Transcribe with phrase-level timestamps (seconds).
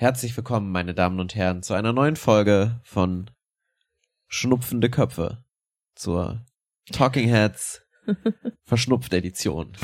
[0.00, 3.30] Herzlich willkommen, meine Damen und Herren, zu einer neuen Folge von
[4.28, 5.44] Schnupfende Köpfe
[5.94, 6.46] zur
[6.90, 7.82] Talking Heads
[8.64, 9.76] Verschnupft Edition.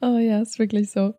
[0.00, 1.12] Oh ja, ist wirklich so.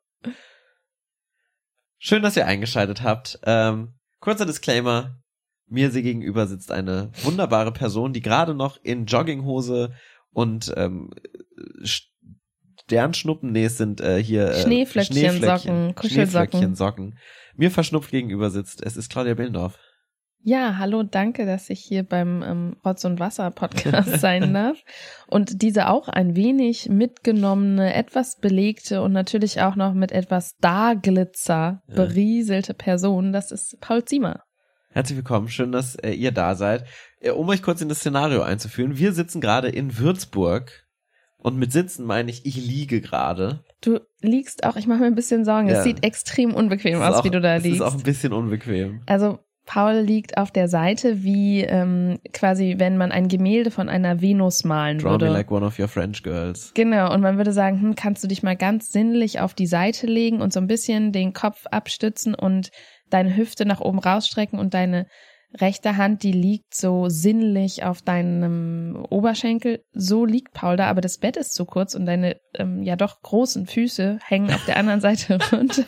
[1.99, 3.39] Schön, dass ihr eingeschaltet habt.
[3.43, 5.21] Ähm, kurzer Disclaimer.
[5.69, 9.91] Mir sie gegenüber sitzt eine wunderbare Person, die gerade noch in Jogginghose
[10.31, 11.11] und ähm,
[12.85, 15.99] Sternschnuppen, nee, es sind äh, hier äh, Schneeflöckchen, Socken, Kuschelsocken.
[15.99, 17.17] Schneeflöckchen, Socken.
[17.55, 18.81] Mir verschnupft gegenüber sitzt.
[18.83, 19.77] Es ist Claudia Billendorf.
[20.41, 24.77] Ja, hallo, danke, dass ich hier beim ähm, Rotz und Wasser Podcast sein darf
[25.27, 31.81] und diese auch ein wenig mitgenommene, etwas belegte und natürlich auch noch mit etwas Starglitzer
[31.87, 31.93] Ja.
[31.93, 34.43] berieselte Person, das ist Paul Ziemer.
[34.99, 36.83] Herzlich willkommen, schön, dass äh, ihr da seid.
[37.21, 40.73] Äh, um euch kurz in das Szenario einzuführen, wir sitzen gerade in Würzburg
[41.37, 43.63] und mit sitzen meine ich, ich liege gerade.
[43.79, 45.77] Du liegst auch, ich mache mir ein bisschen Sorgen, Ja.
[45.77, 47.77] es sieht extrem unbequem Es aus, auch- wie du da es liegst.
[47.79, 49.01] ist auch ein bisschen unbequem.
[49.05, 49.39] Also
[49.69, 54.63] Paul liegt auf der Seite wie ähm, quasi, wenn man ein Gemälde von einer Venus
[54.63, 55.25] malen Draw würde.
[55.25, 56.71] me like one of your French girls.
[56.73, 60.07] Genau, und man würde sagen, hm, kannst du dich mal ganz sinnlich auf die Seite
[60.07, 62.71] legen und so ein bisschen den Kopf abstützen und
[63.11, 65.05] deine Hüfte nach oben rausstrecken und deine
[65.57, 69.83] rechte Hand, die liegt so sinnlich auf deinem Oberschenkel.
[69.93, 73.21] So liegt Paul da, aber das Bett ist zu kurz und deine ähm, ja doch
[73.21, 75.85] großen Füße hängen auf der anderen Seite runter.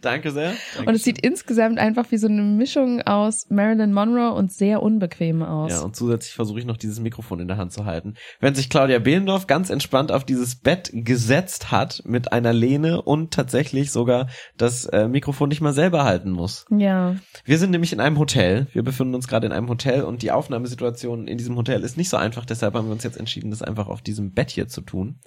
[0.00, 0.54] Danke sehr.
[0.86, 5.42] Und es sieht insgesamt einfach wie so eine Mischung aus Marilyn Monroe und sehr unbequem
[5.42, 5.72] aus.
[5.72, 8.14] Ja, und zusätzlich versuche ich noch dieses Mikrofon in der Hand zu halten.
[8.40, 13.34] Wenn sich Claudia Behlendorf ganz entspannt auf dieses Bett gesetzt hat mit einer Lehne und
[13.34, 16.64] tatsächlich sogar das äh, Mikrofon nicht mal selber halten muss.
[16.70, 17.16] ja.
[17.44, 18.68] Wir sind nämlich in einem Hotel.
[18.72, 22.08] Wir befinden uns gerade in einem Hotel und die Aufnahmesituation in diesem Hotel ist nicht
[22.08, 22.44] so einfach.
[22.44, 25.20] Deshalb haben wir uns jetzt entschieden, das einfach auf diesem Bett hier zu tun.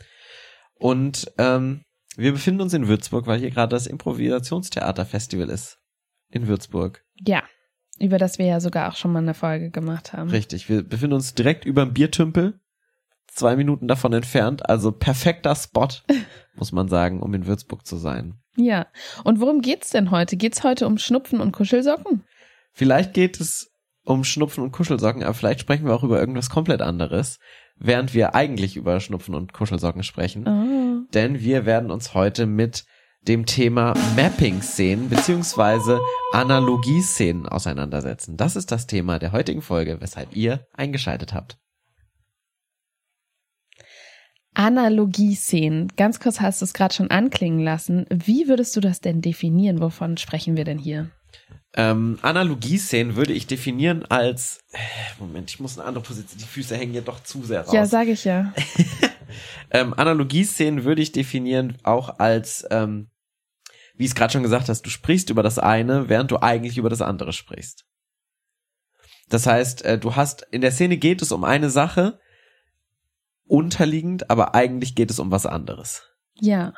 [0.75, 1.81] Und ähm,
[2.15, 5.79] wir befinden uns in Würzburg, weil hier gerade das Improvisationstheaterfestival ist.
[6.29, 7.03] In Würzburg.
[7.25, 7.43] Ja.
[7.99, 10.29] Über das wir ja sogar auch schon mal eine Folge gemacht haben.
[10.29, 10.67] Richtig.
[10.69, 12.59] Wir befinden uns direkt über dem Biertümpel.
[13.27, 14.67] Zwei Minuten davon entfernt.
[14.69, 15.87] Also perfekter Spot,
[16.55, 18.39] muss man sagen, um in Würzburg zu sein.
[18.55, 18.87] Ja.
[19.23, 20.35] Und worum geht's denn heute?
[20.37, 22.23] Geht's heute um Schnupfen und Kuschelsocken?
[22.77, 23.71] Vielleicht geht es
[24.05, 27.39] um Schnupfen und Kuschelsocken, aber vielleicht sprechen wir auch über irgendwas komplett anderes,
[27.75, 30.47] während wir eigentlich über Schnupfen und Kuschelsocken sprechen.
[30.47, 31.11] Oh.
[31.11, 32.85] Denn wir werden uns heute mit
[33.21, 35.99] dem Thema Mapping-Szenen beziehungsweise
[36.33, 38.37] Analogieszenen auseinandersetzen.
[38.37, 41.57] Das ist das Thema der heutigen Folge, weshalb ihr eingeschaltet habt.
[44.53, 45.87] Analogieszenen.
[45.97, 48.05] Ganz kurz hast du es gerade schon anklingen lassen.
[48.11, 49.81] Wie würdest du das denn definieren?
[49.81, 51.09] Wovon sprechen wir denn hier?
[51.73, 54.77] Ähm, Analogieszenen würde ich definieren als äh,
[55.19, 56.39] Moment, ich muss eine andere Position.
[56.39, 57.73] Die Füße hängen hier doch zu sehr raus.
[57.73, 58.53] Ja, sage ich ja.
[59.71, 63.11] ähm, Analogieszenen würde ich definieren auch als, ähm,
[63.95, 66.89] wie es gerade schon gesagt hast, du sprichst über das eine, während du eigentlich über
[66.89, 67.85] das andere sprichst.
[69.29, 72.19] Das heißt, äh, du hast in der Szene geht es um eine Sache
[73.45, 76.03] unterliegend, aber eigentlich geht es um was anderes.
[76.39, 76.73] Ja.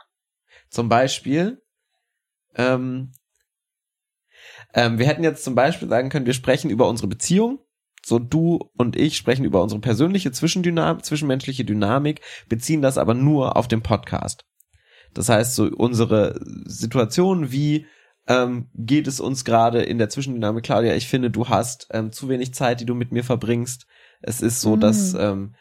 [0.69, 1.61] Zum Beispiel,
[2.55, 3.11] ähm,
[4.73, 7.59] ähm, wir hätten jetzt zum Beispiel sagen können, wir sprechen über unsere Beziehung.
[8.05, 13.57] So du und ich sprechen über unsere persönliche Zwischendynamik, zwischenmenschliche Dynamik, beziehen das aber nur
[13.57, 14.45] auf den Podcast.
[15.13, 17.87] Das heißt, so unsere Situation, wie
[18.27, 22.29] ähm, geht es uns gerade in der Zwischendynamik, Claudia, ich finde, du hast ähm, zu
[22.29, 23.85] wenig Zeit, die du mit mir verbringst.
[24.21, 24.79] Es ist so, Mhm.
[24.79, 25.55] dass, ähm,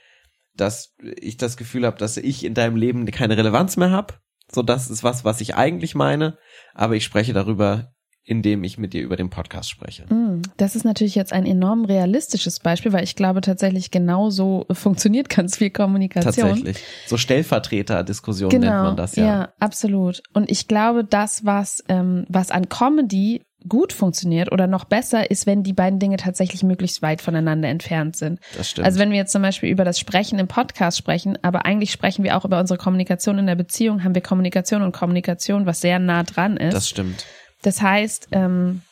[0.54, 4.14] dass ich das Gefühl habe, dass ich in deinem Leben keine Relevanz mehr habe.
[4.52, 6.38] So, das ist was, was ich eigentlich meine,
[6.74, 7.92] aber ich spreche darüber,
[8.28, 10.04] indem ich mit dir über den Podcast spreche.
[10.12, 15.30] Mm, Das ist natürlich jetzt ein enorm realistisches Beispiel, weil ich glaube tatsächlich genauso funktioniert
[15.30, 16.34] ganz viel Kommunikation.
[16.48, 16.76] Tatsächlich.
[17.06, 19.48] So Stellvertreter-Diskussion nennt Genau, man das ja.
[19.60, 20.22] absolut.
[20.34, 25.46] Und ich glaube, das, was, ähm, was an Comedy gut funktioniert oder noch besser ist,
[25.46, 28.38] wenn die beiden Dinge tatsächlich möglichst weit voneinander entfernt sind.
[28.56, 28.86] Das stimmt.
[28.86, 32.22] Also wenn wir jetzt zum Beispiel über das Sprechen im Podcast sprechen, aber eigentlich sprechen
[32.24, 35.98] wir auch über unsere Kommunikation in der Beziehung, haben wir Kommunikation und Kommunikation, was sehr
[35.98, 36.74] nah dran ist.
[36.74, 37.24] das stimmt.
[37.62, 38.82] Das heißt, ähm,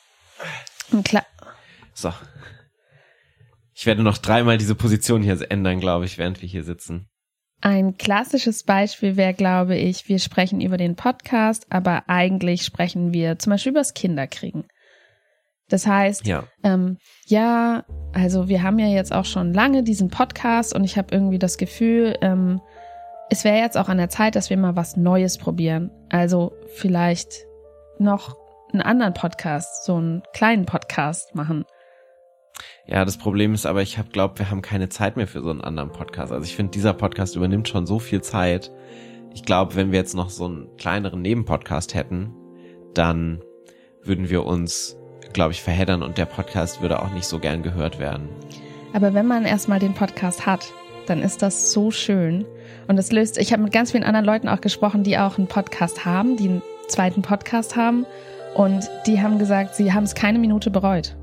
[0.92, 1.24] ein Kla
[1.94, 2.12] So.
[3.74, 7.08] Ich werde noch dreimal diese Position hier ändern, glaube ich, während wir hier sitzen.
[7.60, 13.38] Ein klassisches Beispiel wäre, glaube ich, wir sprechen über den Podcast, aber eigentlich sprechen wir
[13.38, 14.64] zum Beispiel über das Kinderkriegen.
[15.68, 16.44] Das heißt, Ja.
[16.62, 21.14] ähm, ja, also wir haben ja jetzt auch schon lange diesen Podcast und ich habe
[21.14, 22.60] irgendwie das Gefühl, ähm,
[23.30, 25.90] es wäre jetzt auch an der Zeit, dass wir mal was Neues probieren.
[26.08, 27.32] Also vielleicht
[27.98, 28.36] noch
[28.72, 31.64] einen anderen Podcast, so einen kleinen Podcast machen.
[32.86, 35.50] Ja, das Problem ist aber, ich habe glaubt, wir haben keine Zeit mehr für so
[35.50, 36.32] einen anderen Podcast.
[36.32, 38.70] Also ich finde, dieser Podcast übernimmt schon so viel Zeit.
[39.34, 42.32] Ich glaube, wenn wir jetzt noch so einen kleineren Nebenpodcast hätten,
[42.94, 43.42] dann
[44.02, 44.96] würden wir uns,
[45.32, 48.28] glaube ich, verheddern und der Podcast würde auch nicht so gern gehört werden.
[48.94, 50.72] Aber wenn man erstmal den Podcast hat,
[51.06, 52.46] dann ist das so schön.
[52.88, 55.48] Und es löst, ich habe mit ganz vielen anderen Leuten auch gesprochen, die auch einen
[55.48, 58.06] Podcast haben, die einen zweiten Podcast haben.
[58.56, 61.14] Und die haben gesagt, sie haben es keine Minute bereut.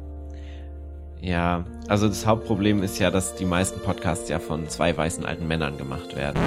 [1.19, 5.47] Ja, also das Hauptproblem ist ja, dass die meisten Podcasts ja von zwei weißen alten
[5.47, 6.39] Männern gemacht werden.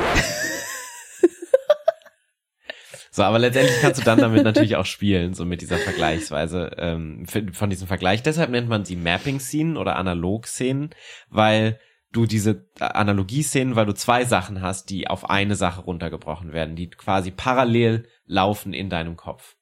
[3.10, 7.26] so, aber letztendlich kannst du dann damit natürlich auch spielen, so mit dieser Vergleichsweise, ähm,
[7.52, 8.22] von diesem Vergleich.
[8.22, 10.90] Deshalb nennt man sie Mapping-Szenen oder Analog-Szenen,
[11.30, 11.80] weil
[12.12, 16.90] du diese Analogie-Szenen, weil du zwei Sachen hast, die auf eine Sache runtergebrochen werden, die
[16.90, 19.55] quasi parallel laufen in deinem Kopf.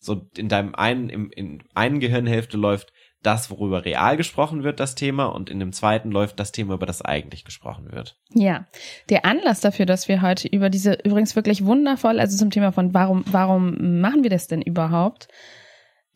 [0.00, 2.92] So in deinem einen, im, in einen Gehirnhälfte läuft
[3.22, 6.86] das, worüber real gesprochen wird, das Thema, und in dem zweiten läuft das Thema, über
[6.86, 8.18] das eigentlich gesprochen wird.
[8.32, 8.66] Ja,
[9.10, 12.94] der Anlass dafür, dass wir heute über diese übrigens wirklich wundervoll, also zum Thema von
[12.94, 15.28] warum, warum machen wir das denn überhaupt?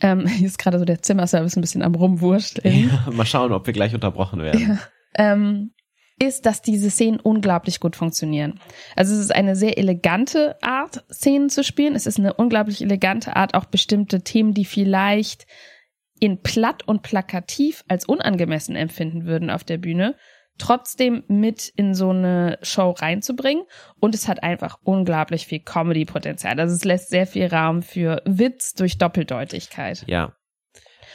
[0.00, 2.88] Ähm, hier ist gerade so der Zimmerservice ein bisschen am Rumwursteln.
[2.88, 4.60] Ja, mal schauen, ob wir gleich unterbrochen werden.
[4.60, 4.78] Ja,
[5.16, 5.73] ähm,
[6.24, 8.60] ist, dass diese Szenen unglaublich gut funktionieren.
[8.96, 11.94] Also es ist eine sehr elegante Art, Szenen zu spielen.
[11.94, 15.46] Es ist eine unglaublich elegante Art, auch bestimmte Themen, die vielleicht
[16.20, 20.16] in platt und plakativ als unangemessen empfinden würden auf der Bühne,
[20.58, 23.64] trotzdem mit in so eine Show reinzubringen.
[24.00, 26.58] Und es hat einfach unglaublich viel Comedy-Potenzial.
[26.60, 30.04] Also es lässt sehr viel Raum für Witz durch Doppeldeutigkeit.
[30.06, 30.34] Ja.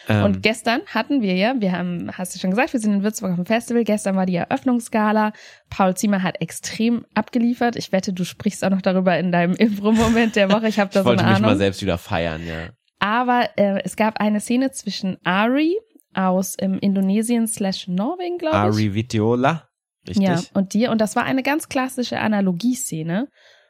[0.09, 0.25] Ähm.
[0.25, 3.31] Und gestern hatten wir ja, wir haben, hast du schon gesagt, wir sind in Würzburg
[3.31, 3.83] auf dem Festival.
[3.83, 5.33] Gestern war die Eröffnungsgala.
[5.69, 7.75] Paul Ziemer hat extrem abgeliefert.
[7.75, 10.67] Ich wette, du sprichst auch noch darüber in deinem Impro-Moment der Woche.
[10.67, 11.31] Ich habe da ich so eine Ahnung.
[11.31, 12.69] Ich wollte mich mal selbst wieder feiern, ja.
[12.99, 15.77] Aber äh, es gab eine Szene zwischen Ari
[16.13, 18.61] aus ähm, Indonesien slash Norwegen, glaube ich.
[18.61, 19.69] Ari Vitiola,
[20.07, 20.27] richtig?
[20.27, 20.91] Ja, und dir.
[20.91, 23.29] Und das war eine ganz klassische Analogieszene,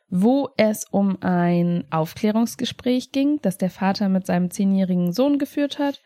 [0.10, 6.02] wo es um ein Aufklärungsgespräch ging, das der Vater mit seinem zehnjährigen Sohn geführt hat.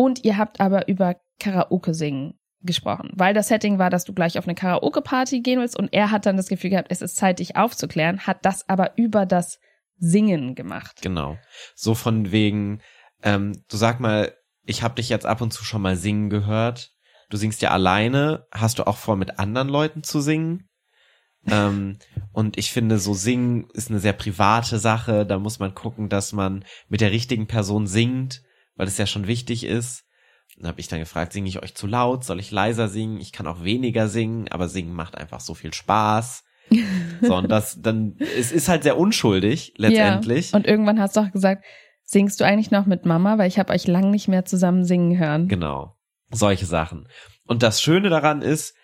[0.00, 4.38] Und ihr habt aber über Karaoke singen gesprochen, weil das Setting war, dass du gleich
[4.38, 7.40] auf eine Karaoke-Party gehen willst und er hat dann das Gefühl gehabt, es ist Zeit,
[7.40, 9.58] dich aufzuklären, hat das aber über das
[9.98, 11.02] Singen gemacht.
[11.02, 11.36] Genau.
[11.74, 12.80] So von wegen,
[13.24, 14.32] ähm, du sag mal,
[14.64, 16.92] ich habe dich jetzt ab und zu schon mal singen gehört.
[17.30, 18.46] Du singst ja alleine.
[18.52, 20.68] Hast du auch vor, mit anderen Leuten zu singen?
[21.46, 21.98] ähm,
[22.32, 25.26] und ich finde, so singen ist eine sehr private Sache.
[25.26, 28.42] Da muss man gucken, dass man mit der richtigen Person singt,
[28.78, 30.06] weil es ja schon wichtig ist.
[30.56, 32.24] Dann habe ich dann gefragt, singe ich euch zu laut?
[32.24, 33.20] Soll ich leiser singen?
[33.20, 36.44] Ich kann auch weniger singen, aber singen macht einfach so viel Spaß.
[37.20, 40.52] So, und das dann, es ist halt sehr unschuldig letztendlich.
[40.52, 41.64] Ja, und irgendwann hast du auch gesagt,
[42.04, 45.18] singst du eigentlich noch mit Mama, weil ich habe euch lang nicht mehr zusammen singen
[45.18, 45.48] hören.
[45.48, 45.96] Genau.
[46.30, 47.08] Solche Sachen.
[47.44, 48.76] Und das Schöne daran ist,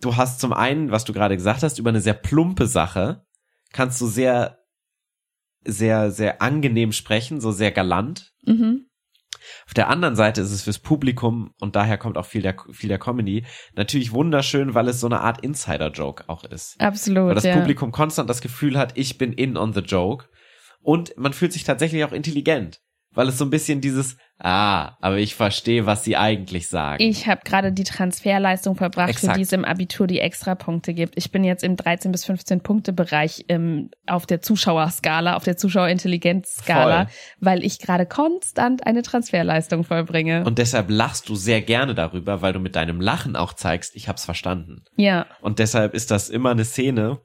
[0.00, 3.26] du hast zum einen, was du gerade gesagt hast, über eine sehr plumpe Sache,
[3.72, 4.60] kannst du sehr,
[5.64, 8.32] sehr, sehr angenehm sprechen, so sehr galant.
[8.46, 8.86] Mhm.
[9.66, 12.88] Auf der anderen Seite ist es fürs Publikum und daher kommt auch viel der, viel
[12.88, 13.44] der Comedy
[13.74, 16.80] natürlich wunderschön, weil es so eine Art Insider-Joke auch ist.
[16.80, 17.28] Absolut.
[17.28, 17.56] Weil das ja.
[17.56, 20.26] Publikum konstant das Gefühl hat, ich bin in on the joke.
[20.80, 22.83] Und man fühlt sich tatsächlich auch intelligent
[23.14, 27.02] weil es so ein bisschen dieses, ah, aber ich verstehe, was sie eigentlich sagen.
[27.02, 29.32] Ich habe gerade die Transferleistung verbracht, Exakt.
[29.32, 31.16] für die es im Abitur die Extrapunkte gibt.
[31.16, 35.56] Ich bin jetzt im 13 bis 15 Punkte Bereich ähm, auf der Zuschauerskala, auf der
[35.56, 37.08] Zuschauerintelligenzskala,
[37.40, 40.44] weil ich gerade konstant eine Transferleistung vollbringe.
[40.44, 44.08] Und deshalb lachst du sehr gerne darüber, weil du mit deinem Lachen auch zeigst, ich
[44.08, 44.84] hab's verstanden.
[44.96, 45.26] Ja.
[45.40, 47.20] Und deshalb ist das immer eine Szene,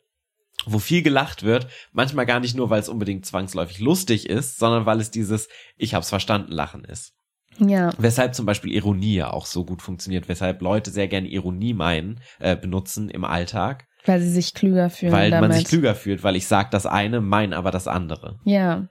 [0.66, 4.86] wo viel gelacht wird, manchmal gar nicht nur, weil es unbedingt zwangsläufig lustig ist, sondern
[4.86, 5.48] weil es dieses
[5.78, 7.14] Ich hab's verstanden Lachen ist.
[7.60, 7.92] Ja.
[7.98, 12.22] Weshalb zum Beispiel Ironie ja auch so gut funktioniert, weshalb Leute sehr gerne Ironie meinen,
[12.40, 13.88] äh, benutzen im Alltag.
[14.06, 15.12] Weil sie sich klüger fühlen.
[15.12, 15.50] Weil damit.
[15.50, 18.40] man sich klüger fühlt, weil ich sag das eine, mein aber das andere.
[18.46, 18.88] Ja.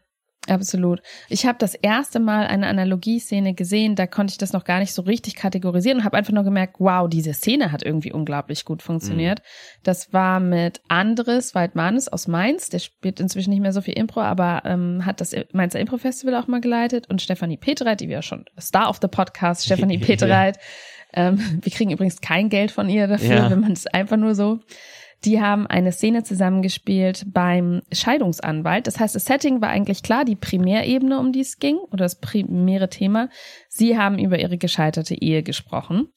[0.49, 1.02] Absolut.
[1.28, 4.95] Ich habe das erste Mal eine Analogieszene gesehen, da konnte ich das noch gar nicht
[4.95, 8.83] so richtig kategorisieren und habe einfach nur gemerkt, wow, diese Szene hat irgendwie unglaublich gut
[8.83, 9.40] funktioniert.
[9.40, 9.81] Mhm.
[9.83, 14.21] Das war mit Andres Waldmannes aus Mainz, der spielt inzwischen nicht mehr so viel Impro,
[14.21, 18.17] aber ähm, hat das Mainzer Impro Festival auch mal geleitet und Stefanie Petereit, die wir
[18.17, 20.57] ja schon Star of the Podcast, Stefanie Petereit.
[21.14, 21.28] ja.
[21.28, 23.50] ähm, wir kriegen übrigens kein Geld von ihr dafür, ja.
[23.50, 24.61] wenn man es einfach nur so
[25.25, 28.87] die haben eine Szene zusammengespielt beim Scheidungsanwalt.
[28.87, 32.20] Das heißt, das Setting war eigentlich klar, die Primärebene, um die es ging, oder das
[32.20, 33.28] primäre Thema.
[33.68, 36.08] Sie haben über ihre gescheiterte Ehe gesprochen.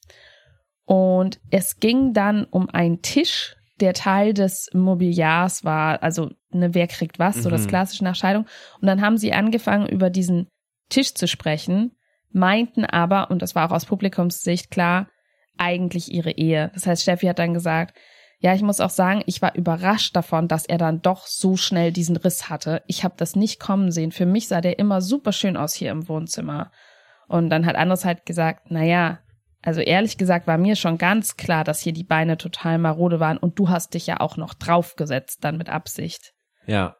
[0.85, 6.87] Und es ging dann um einen Tisch, der Teil des Mobiliars war, also ne, wer
[6.87, 7.41] kriegt was, mhm.
[7.41, 7.67] so das mhm.
[7.67, 8.45] klassische Nachscheidung.
[8.79, 10.47] Und dann haben sie angefangen, über diesen
[10.89, 11.95] Tisch zu sprechen,
[12.31, 15.07] meinten aber, und das war auch aus Publikumssicht klar,
[15.57, 16.71] eigentlich ihre Ehe.
[16.73, 17.97] Das heißt, Steffi hat dann gesagt,
[18.41, 21.91] ja, ich muss auch sagen, ich war überrascht davon, dass er dann doch so schnell
[21.91, 22.81] diesen Riss hatte.
[22.87, 24.11] Ich habe das nicht kommen sehen.
[24.11, 26.71] Für mich sah der immer super schön aus hier im Wohnzimmer.
[27.27, 29.19] Und dann hat Anderes halt gesagt, na ja,
[29.61, 33.37] also ehrlich gesagt war mir schon ganz klar, dass hier die Beine total marode waren
[33.37, 36.33] und du hast dich ja auch noch draufgesetzt, dann mit Absicht.
[36.65, 36.95] Ja.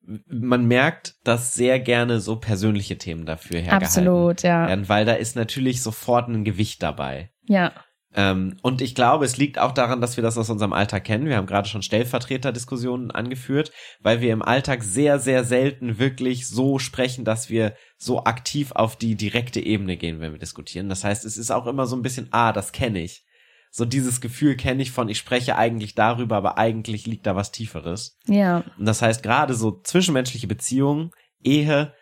[0.00, 4.68] Man merkt, dass sehr gerne so persönliche Themen dafür hergehalten Absolut, ja.
[4.68, 7.30] werden, weil da ist natürlich sofort ein Gewicht dabei.
[7.46, 7.72] Ja.
[8.14, 11.26] Ähm, und ich glaube, es liegt auch daran, dass wir das aus unserem Alltag kennen.
[11.26, 16.78] Wir haben gerade schon Stellvertreterdiskussionen angeführt, weil wir im Alltag sehr, sehr selten wirklich so
[16.78, 20.88] sprechen, dass wir so aktiv auf die direkte Ebene gehen, wenn wir diskutieren.
[20.88, 23.24] Das heißt, es ist auch immer so ein bisschen, ah, das kenne ich.
[23.70, 27.52] So dieses Gefühl kenne ich von, ich spreche eigentlich darüber, aber eigentlich liegt da was
[27.52, 28.18] Tieferes.
[28.26, 28.64] Ja.
[28.78, 31.10] Und das heißt, gerade so zwischenmenschliche Beziehungen,
[31.42, 31.92] Ehe,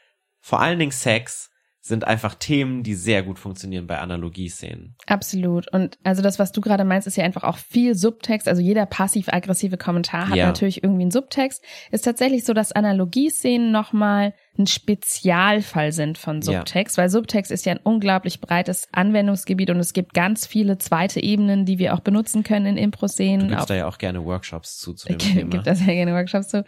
[0.40, 1.50] vor allen Dingen Sex,
[1.86, 4.94] sind einfach Themen, die sehr gut funktionieren bei Analogieszenen.
[5.06, 5.72] Absolut.
[5.72, 8.48] Und also das, was du gerade meinst, ist ja einfach auch viel Subtext.
[8.48, 10.46] Also jeder passiv-aggressive Kommentar hat Ja.
[10.46, 11.62] natürlich irgendwie einen Subtext.
[11.90, 16.58] Ist tatsächlich so, dass Analogieszenen nochmal ein Spezialfall sind von Ja.
[16.58, 21.22] Subtext, weil Subtext ist ja ein unglaublich breites Anwendungsgebiet und es gibt ganz viele zweite
[21.22, 23.48] Ebenen, die wir auch benutzen können in Du Impro-Szenen.
[23.48, 25.62] gibst Auf- da ja auch gerne Workshops zu, zu dem gibt Thema.
[25.62, 26.64] da sehr gerne Workshops zu.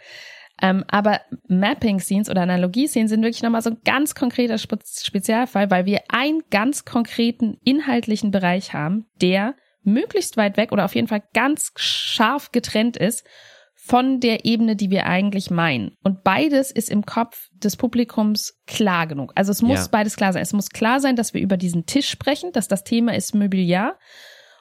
[0.61, 5.85] Ähm, aber Mapping-Scenes oder Analogie-Scenes sind wirklich nochmal so ein ganz konkreter Spe Spezialfall, weil
[5.85, 11.23] wir einen ganz konkreten inhaltlichen Bereich haben, der möglichst weit weg oder auf jeden Fall
[11.33, 13.25] ganz scharf getrennt ist
[13.73, 15.95] von der Ebene, die wir eigentlich meinen.
[16.03, 19.31] Und beides ist im Kopf des Publikums klar genug.
[19.35, 19.87] Also es muss Ja.
[19.89, 20.43] beides klar sein.
[20.43, 23.97] Es muss klar sein, dass wir über diesen Tisch sprechen, dass das Thema ist Mobiliar.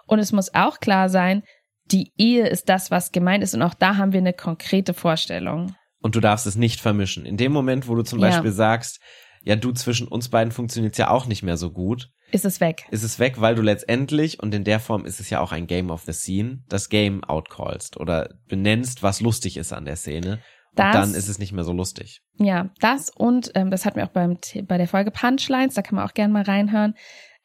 [0.06, 1.42] Und es muss auch klar sein,
[1.86, 3.54] die Ehe ist das, was gemeint ist.
[3.54, 5.74] Und auch da haben wir eine konkrete Vorstellung.
[6.00, 7.26] Und du darfst es nicht vermischen.
[7.26, 8.28] In dem Moment, wo du zum Ja.
[8.28, 9.00] Beispiel sagst,
[9.42, 12.84] ja, du zwischen uns beiden funktioniert's ja auch nicht mehr so gut, Ist es weg.
[12.90, 15.66] ist es weg, weil du letztendlich, und in der Form ist es ja auch ein
[15.66, 20.40] Game of the Scene, das Game outcallst oder benennst, was lustig ist an der Szene.
[20.70, 22.20] Und Das- dann ist es nicht mehr so lustig.
[22.36, 24.36] Ja, das und ähm, das hatten wir auch beim,
[24.66, 26.94] bei der Folge Punchlines, da kann man auch gerne mal reinhören.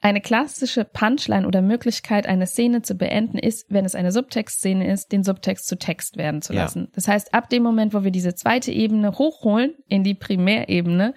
[0.04, 5.14] Eine klassische Punchline oder Möglichkeit, eine Szene zu beenden, ist, wenn es eine Subtextszene ist,
[5.14, 6.64] den Subtext zu Text werden zu Ja.
[6.64, 6.90] lassen.
[6.94, 11.14] Das heißt, ab dem Moment, wo wir diese zweite Ebene hochholen in die Primärebene,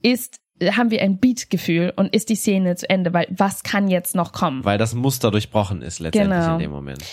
[0.00, 0.40] ist
[0.72, 4.32] haben wir ein Beat-Gefühl und ist die Szene zu Ende, weil was kann jetzt noch
[4.32, 4.64] kommen?
[4.64, 6.54] Weil das Muster durchbrochen ist letztendlich Genau.
[6.54, 7.04] in dem Moment.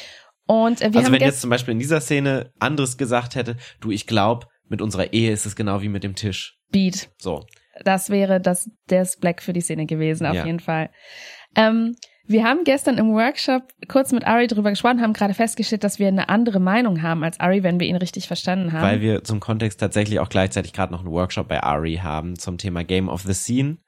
[0.48, 3.58] Und äh, wir also haben wenn jetzt zum Beispiel in dieser Szene anderes gesagt hätte,
[3.82, 6.58] du, ich glaube, mit unserer Ehe ist es genau wie mit dem Tisch.
[6.72, 7.10] Beat.
[7.20, 7.44] So.
[7.84, 10.46] Das wäre das, das Black für die Szene gewesen, auf Ja.
[10.46, 10.90] jeden Fall.
[11.56, 11.96] Ähm,
[12.28, 16.08] wir haben gestern im Workshop kurz mit Ari drüber gesprochen, haben gerade festgestellt, dass wir
[16.08, 18.84] eine andere Meinung haben als Ari, wenn wir ihn richtig verstanden haben.
[18.84, 22.58] Weil wir zum Kontext tatsächlich auch gleichzeitig gerade noch einen Workshop bei Ari haben zum
[22.58, 23.80] Thema Game of the Scene,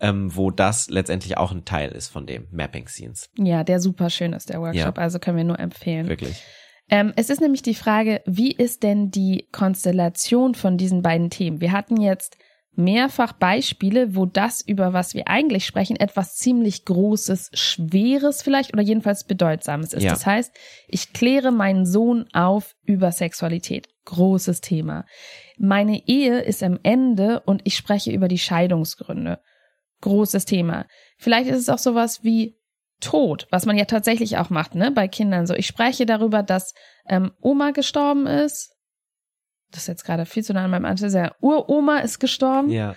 [0.00, 3.28] ähm, wo das letztendlich auch ein Teil ist von dem Mapping Scenes.
[3.36, 6.08] ja, der super schön ist, der Workshop, also können wir nur empfehlen.
[6.08, 6.42] Wirklich.
[6.88, 11.60] Ähm, es ist nämlich die Frage, wie ist denn die Konstellation von diesen beiden Themen?
[11.60, 12.36] Wir hatten jetzt
[12.74, 18.82] mehrfach Beispiele, wo das, über was wir eigentlich sprechen, etwas ziemlich Großes, Schweres vielleicht oder
[18.82, 20.04] jedenfalls Bedeutsames ist.
[20.04, 20.10] Ja.
[20.10, 20.54] Das heißt,
[20.88, 23.88] ich kläre meinen Sohn auf über Sexualität.
[24.04, 25.04] Großes Thema.
[25.58, 29.40] Meine Ehe ist am Ende und ich spreche über die Scheidungsgründe.
[30.00, 30.86] Großes Thema.
[31.18, 32.58] Vielleicht ist es auch sowas wie
[33.00, 35.46] Tod, was man ja tatsächlich auch macht, ne, bei Kindern.
[35.46, 36.72] So, ich spreche darüber, dass
[37.08, 38.74] ähm, Oma gestorben ist.
[39.72, 41.14] Das ist jetzt gerade viel zu nah an meinem Anschluss.
[41.14, 42.70] Ja, Uroma ist gestorben.
[42.70, 42.94] Ja.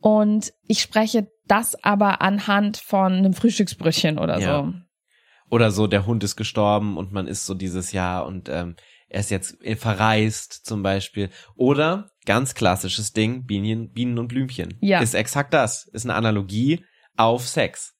[0.00, 4.64] Und ich spreche das aber anhand von einem Frühstücksbrötchen oder Ja.
[4.64, 4.72] so.
[5.50, 8.74] Oder so, der Hund ist gestorben und man ist so dieses Jahr und ähm,
[9.08, 11.28] er ist jetzt verreist zum Beispiel.
[11.54, 14.78] Oder ganz klassisches Ding, Bienen, Bienen und Blümchen.
[14.80, 15.00] Ja.
[15.00, 15.86] Ist exakt das.
[15.88, 16.82] Ist eine Analogie
[17.18, 17.94] auf Sex.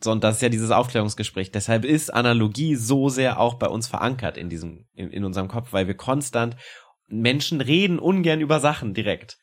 [0.00, 1.52] So, und das ist ja dieses Aufklärungsgespräch.
[1.52, 5.72] Deshalb ist Analogie so sehr auch bei uns verankert in diesem, in, in unserem Kopf,
[5.72, 6.56] weil wir konstant,
[7.08, 9.38] Menschen reden ungern über Sachen direkt,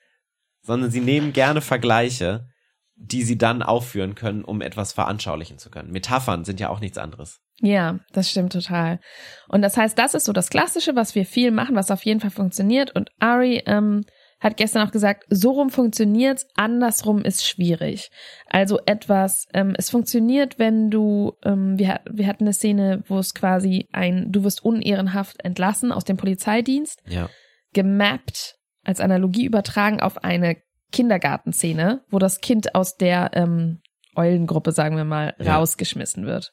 [0.61, 2.47] sondern sie nehmen gerne Vergleiche,
[2.95, 5.91] die sie dann aufführen können, um etwas veranschaulichen zu können.
[5.91, 7.41] Metaphern sind ja auch nichts anderes.
[7.59, 8.99] Ja, das stimmt total.
[9.47, 12.19] Und das heißt, das ist so das Klassische, was wir viel machen, was auf jeden
[12.19, 12.95] Fall funktioniert.
[12.95, 14.03] Und Ari ähm,
[14.43, 18.11] hat gestern auch gesagt, so rum funktioniert's, andersrum ist schwierig.
[18.47, 23.33] Also etwas, ähm, es funktioniert, wenn du, ähm, wir, wir hatten eine Szene, wo es
[23.33, 27.29] quasi ein, du wirst unehrenhaft entlassen aus dem Polizeidienst, Ja.
[27.73, 30.57] gemappt, als Analogie übertragen auf eine
[30.91, 33.81] Kindergartenszene, wo das Kind aus der ähm,
[34.15, 35.57] Eulengruppe, sagen wir mal, Ja.
[35.57, 36.51] rausgeschmissen wird.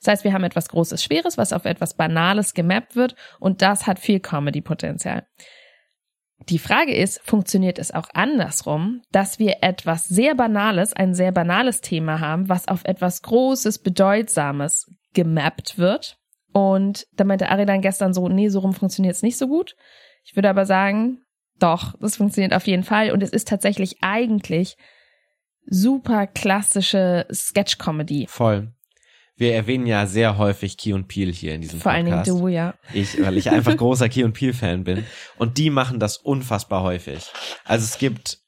[0.00, 3.86] Das heißt, wir haben etwas Großes, Schweres, was auf etwas Banales gemappt wird und das
[3.86, 5.26] hat viel Comedy-Potenzial.
[6.48, 11.80] Die Frage ist, funktioniert es auch andersrum, dass wir etwas sehr Banales, ein sehr banales
[11.80, 16.18] Thema haben, was auf etwas Großes, Bedeutsames gemappt wird?
[16.52, 19.74] Und da meinte Ari dann gestern so, nee, so rum funktioniert es nicht so gut.
[20.24, 21.22] Ich würde aber sagen,
[21.58, 23.12] doch, das funktioniert auf jeden Fall.
[23.12, 24.76] Und es ist tatsächlich eigentlich
[25.64, 28.26] super klassische Sketch-Comedy.
[28.28, 28.72] Voll.
[29.36, 32.14] Wir erwähnen ja sehr häufig Key und Peel hier in diesem Vor Podcast.
[32.14, 32.74] allen Dingen du, ja.
[32.92, 35.04] Ich, weil ich einfach großer Key und Peel Fan bin.
[35.36, 37.30] Und die machen das unfassbar häufig.
[37.64, 38.38] Also es gibt,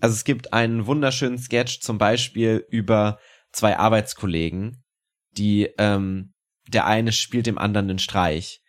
[0.00, 3.18] also es gibt einen wunderschönen Sketch zum Beispiel über
[3.52, 4.84] zwei Arbeitskollegen,
[5.32, 6.32] die, ähm,
[6.68, 8.60] der eine spielt dem anderen den Streich.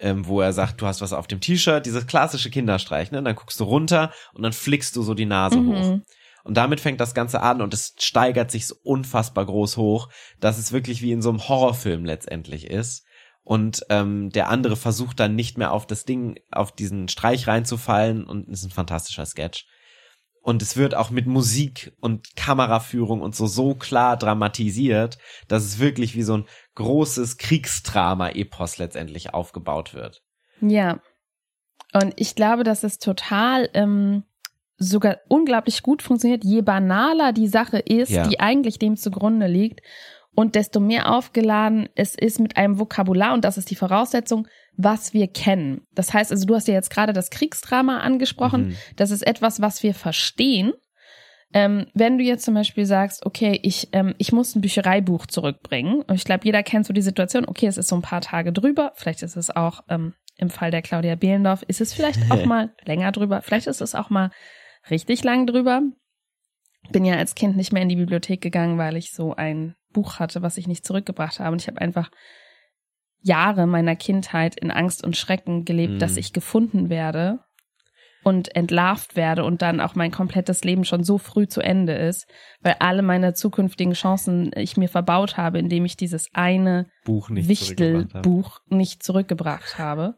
[0.00, 3.20] Ähm, wo er sagt, du hast was auf dem T-Shirt, dieses klassische Kinderstreich, ne?
[3.20, 5.98] Dann guckst du runter und dann flickst du so die Nase hoch.
[6.48, 10.08] Und damit fängt das Ganze an und es steigert sich so unfassbar groß hoch,
[10.40, 13.04] dass es wirklich wie in so einem Horrorfilm letztendlich ist.
[13.42, 18.24] Und ähm, der andere versucht dann nicht mehr auf das Ding, auf diesen Streich reinzufallen
[18.24, 19.66] und ist ein fantastischer Sketch.
[20.40, 25.78] Und es wird auch mit Musik und Kameraführung und so so klar dramatisiert, dass es
[25.78, 30.22] wirklich wie so ein großes Kriegsdrama-Epos letztendlich aufgebaut wird.
[30.62, 31.02] Ja.
[31.92, 34.24] Und ich glaube, dass es total ähm,
[34.78, 38.26] sogar unglaublich gut funktioniert, je banaler die Sache ist, Ja.
[38.26, 39.80] die eigentlich dem zugrunde liegt.
[40.34, 45.12] Und desto mehr aufgeladen es ist mit einem Vokabular, und das ist die Voraussetzung, was
[45.12, 45.80] wir kennen.
[45.96, 48.68] Das heißt also, du hast ja jetzt gerade das Kriegsdrama angesprochen.
[48.68, 48.76] Mhm.
[48.94, 50.72] Das ist etwas, was wir verstehen.
[51.52, 56.02] Ähm, wenn du jetzt zum Beispiel sagst, okay, ich, ähm, ich muss ein Büchereibuch zurückbringen,
[56.02, 58.52] und ich glaube, jeder kennt so die Situation, okay, es ist so ein paar Tage
[58.52, 62.44] drüber, vielleicht ist es auch ähm, im Fall der Claudia Behlendorf, ist es vielleicht auch
[62.44, 64.30] mal länger drüber, vielleicht ist es auch mal
[64.90, 65.82] richtig lang drüber.
[66.90, 70.18] Bin ja als Kind nicht mehr in die Bibliothek gegangen, weil ich so ein Buch
[70.18, 71.52] hatte, was ich nicht zurückgebracht habe.
[71.52, 72.10] Und ich habe einfach
[73.20, 75.98] Jahre meiner Kindheit in Angst und Schrecken gelebt, Mhm.
[75.98, 77.40] dass ich gefunden werde
[78.22, 82.26] und entlarvt werde und dann auch mein komplettes Leben schon so früh zu Ende ist,
[82.60, 87.46] weil alle meine zukünftigen Chancen ich mir verbaut habe, indem ich dieses eine Buch nicht
[87.46, 88.24] zurückgebracht habe.
[88.24, 90.14] Wichtelbuch nicht zurückgebracht habe.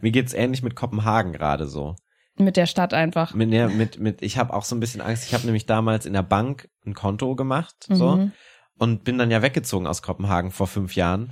[0.00, 1.96] Mir geht's ähnlich mit Kopenhagen gerade so.
[2.38, 3.34] Mit der Stadt einfach.
[3.34, 5.24] Mit, ja, mit, mit, ich habe auch so ein bisschen Angst.
[5.26, 8.32] Ich habe nämlich damals in der Bank ein Konto gemacht, so Mhm.
[8.78, 11.30] und bin dann ja weggezogen aus Kopenhagen vor fünf Jahren.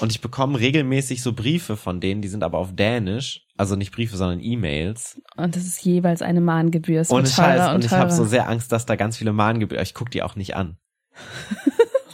[0.00, 3.92] Und ich bekomme regelmäßig so Briefe von denen, die sind aber auf Dänisch, also nicht
[3.92, 5.20] Briefe, sondern E-Mails.
[5.36, 7.04] Und das ist jeweils eine Mahngebühr.
[7.04, 9.82] Teurer weiß, und und ich habe so sehr Angst, dass da ganz viele Mahngebühren.
[9.82, 10.78] Ich guck die auch nicht an.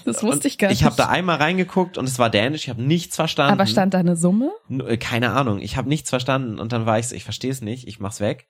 [0.06, 0.84] das wusste ich gar Ich nicht.
[0.86, 2.64] habe da einmal reingeguckt und es war Dänisch.
[2.64, 3.52] Ich habe nichts verstanden.
[3.52, 4.52] Aber stand da eine Summe?
[4.70, 7.60] Äh, keine Ahnung, ich habe nichts verstanden und dann war ich so, ich verstehe es
[7.60, 8.46] nicht, ich mach's weg.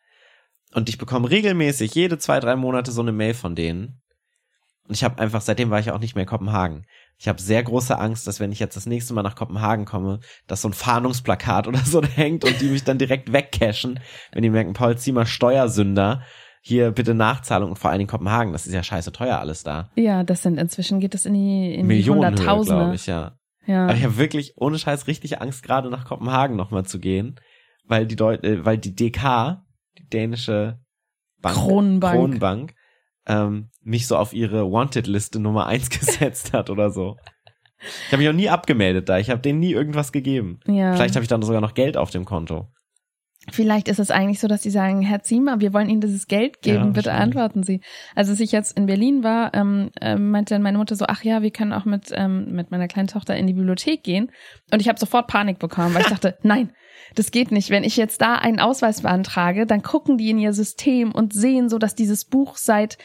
[0.74, 4.02] Und ich bekomme regelmäßig jede zwei, drei Monate so eine Mail von denen.
[4.88, 6.86] Und ich habe einfach, seitdem war ich auch nicht mehr in Kopenhagen.
[7.18, 10.20] Ich habe sehr große Angst, dass wenn ich jetzt das nächste Mal nach Kopenhagen komme,
[10.46, 14.00] dass so ein Fahndungsplakat oder so hängt und die mich dann direkt wegcashen,
[14.32, 16.22] wenn die merken, Paul Ziemer, Steuersünder,
[16.66, 19.88] hier bitte Nachzahlung und vor allen Dingen Kopenhagen, das ist ja scheiße teuer alles da.
[19.94, 23.38] Ja, das sind inzwischen geht es in die, in Millionen glaube ich, ja.
[23.66, 23.84] Ja.
[23.84, 27.38] Aber ich habe wirklich ohne Scheiß richtig Angst, gerade nach Kopenhagen nochmal zu gehen,
[27.84, 29.62] weil die Deut äh, weil die DK,
[29.96, 30.80] die dänische
[31.40, 32.14] Bank, Kronenbank.
[32.16, 32.74] Kronenbank
[33.28, 37.16] ähm, mich so auf ihre Wanted-Liste Nummer eins gesetzt hat oder so.
[37.78, 39.18] Ich habe mich auch nie abgemeldet da.
[39.18, 40.58] Ich habe denen nie irgendwas gegeben.
[40.66, 40.96] ja.
[40.96, 42.72] Vielleicht habe ich dann sogar noch Geld auf dem Konto.
[43.50, 46.62] Vielleicht ist es eigentlich so, dass sie sagen, Herr Ziemer, wir wollen Ihnen dieses Geld
[46.62, 47.20] geben, Ja, bitte stimmt.
[47.20, 47.80] antworten Sie.
[48.14, 51.22] Also als ich jetzt in Berlin war, ähm, ähm, meinte dann meine Mutter so, ach
[51.22, 54.32] ja, wir können auch mit, ähm, mit meiner kleinen Tochter in die Bibliothek gehen.
[54.72, 56.72] Und ich habe sofort Panik bekommen, weil ich dachte, nein,
[57.14, 57.70] das geht nicht.
[57.70, 61.68] Wenn ich jetzt da einen Ausweis beantrage, dann gucken die in ihr System und sehen
[61.68, 62.98] so, dass dieses Buch seit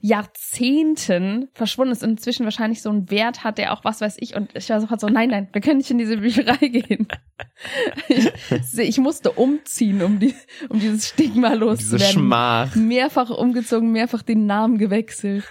[0.00, 4.36] Jahrzehnten verschwunden ist und inzwischen wahrscheinlich so einen Wert hat, der auch was weiß ich.
[4.36, 7.08] Und ich war sofort so, nein, nein, wir können nicht in diese Bücherei gehen.
[8.08, 8.30] Ich,
[8.78, 10.34] ich musste umziehen, um, die,
[10.68, 12.06] um dieses Stigma Diese loszuwerden.
[12.06, 12.74] Schmach.
[12.76, 15.44] Mehrfach umgezogen, mehrfach den Namen gewechselt.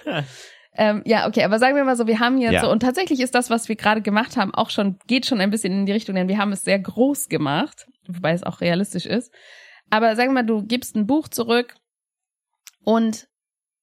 [0.73, 2.61] ähm, ja, okay, aber sagen wir mal so, wir haben jetzt Ja.
[2.61, 5.49] so, und tatsächlich ist das, was wir gerade gemacht haben, auch schon, geht schon ein
[5.49, 9.05] bisschen in die Richtung, denn wir haben es sehr groß gemacht, wobei es auch realistisch
[9.05, 9.33] ist.
[9.89, 11.75] Aber sagen wir mal, du gibst ein Buch zurück
[12.83, 13.27] und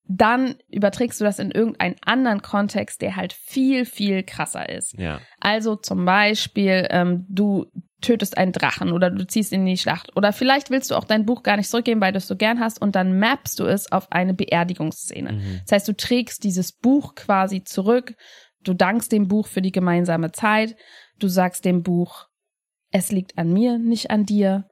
[0.07, 4.99] dann überträgst du das in irgendeinen anderen Kontext, der halt viel, viel krasser ist.
[4.99, 5.21] Ja.
[5.41, 7.67] Also zum Beispiel, ähm, du
[8.03, 10.15] tötest einen Drachen oder du ziehst ihn in die Schlacht.
[10.15, 12.61] Oder vielleicht willst du auch dein Buch gar nicht zurückgeben, weil du es so gern
[12.61, 15.33] hast und dann mappst du es auf eine Beerdigungsszene.
[15.33, 15.61] Mhm.
[15.63, 18.15] Das heißt, du trägst dieses Buch quasi zurück,
[18.63, 20.77] du dankst dem Buch für die gemeinsame Zeit,
[21.19, 22.29] du sagst dem Buch,
[22.91, 24.69] es liegt an mir, nicht an dir,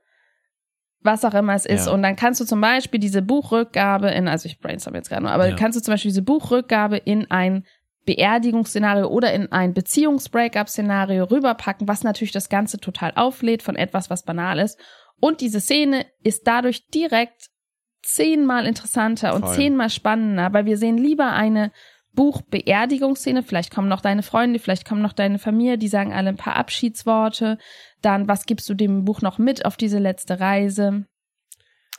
[1.03, 1.87] was auch immer es ist.
[1.87, 1.93] Ja.
[1.93, 5.33] Und dann kannst du zum Beispiel diese Buchrückgabe in, also ich brainstorm jetzt gerade nur,
[5.33, 5.57] aber Ja.
[5.57, 7.65] kannst du zum Beispiel diese Buchrückgabe in ein
[8.05, 14.25] Beerdigungsszenario oder in ein Beziehungs-Breakup-Szenario rüberpacken, was natürlich das Ganze total auflädt von etwas, was
[14.25, 14.79] banal ist.
[15.21, 17.47] Und diese Szene ist dadurch direkt
[18.03, 19.55] zehnmal interessanter und Voll.
[19.55, 21.71] zehnmal spannender, weil wir sehen lieber eine
[22.15, 26.37] Buchbeerdigungsszene, vielleicht kommen noch deine Freunde, vielleicht kommen noch deine Familie, die sagen alle ein
[26.37, 27.59] paar Abschiedsworte,
[28.03, 31.07] dann was gibst du dem Buch noch mit auf diese letzte Reise?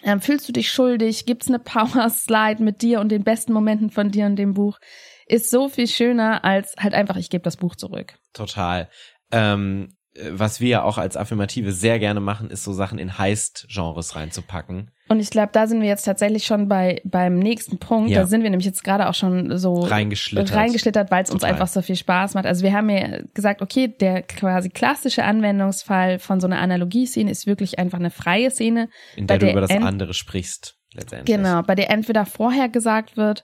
[0.03, 1.25] Ähm, fühlst du dich schuldig?
[1.25, 4.79] Gibt's eine Power Slide mit dir und den besten Momenten von dir und dem Buch?
[5.25, 8.15] Ist so viel schöner als halt einfach, ich gebe das Buch zurück.
[8.33, 8.89] Total.
[9.31, 13.17] Ähm, äh, was wir ja auch als Affirmative sehr gerne machen, ist so Sachen in
[13.17, 14.91] Heist-Genres reinzupacken.
[15.09, 18.09] Und ich glaube, da sind wir jetzt tatsächlich schon bei beim nächsten Punkt.
[18.09, 18.21] Ja.
[18.21, 20.55] Da sind wir nämlich jetzt gerade auch schon so Reingeschlittert.
[20.55, 22.45] reingeschlittert, weil es uns einfach so viel Spaß macht.
[22.45, 27.47] Also wir haben ja gesagt, okay, der quasi klassische Anwendungsfall von so einer Analogieszene ist
[27.47, 31.35] wirklich einfach eine freie Szene, in bei der du über das andere sprichst, letztendlich.
[31.35, 33.43] genau, bei der entweder vorher gesagt wird,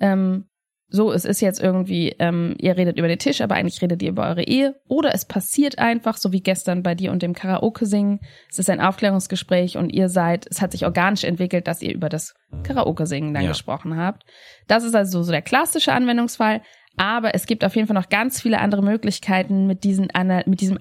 [0.00, 0.48] ähm,
[0.88, 4.10] so, es ist jetzt irgendwie, ähm, ihr redet über den Tisch, aber eigentlich redet ihr
[4.10, 4.76] über eure Ehe.
[4.86, 8.20] Oder es passiert einfach, so wie gestern bei dir und dem Karaoke singen.
[8.50, 12.08] Es ist ein Aufklärungsgespräch und ihr seid, es hat sich organisch entwickelt, dass ihr über
[12.08, 13.48] das Karaoke singen dann Ja.
[13.50, 14.24] gesprochen habt.
[14.68, 16.62] Das ist also so der klassische Anwendungsfall.
[16.98, 20.08] Aber es gibt auf jeden Fall noch ganz viele andere Möglichkeiten, mit, diesen,
[20.46, 20.78] mit diesem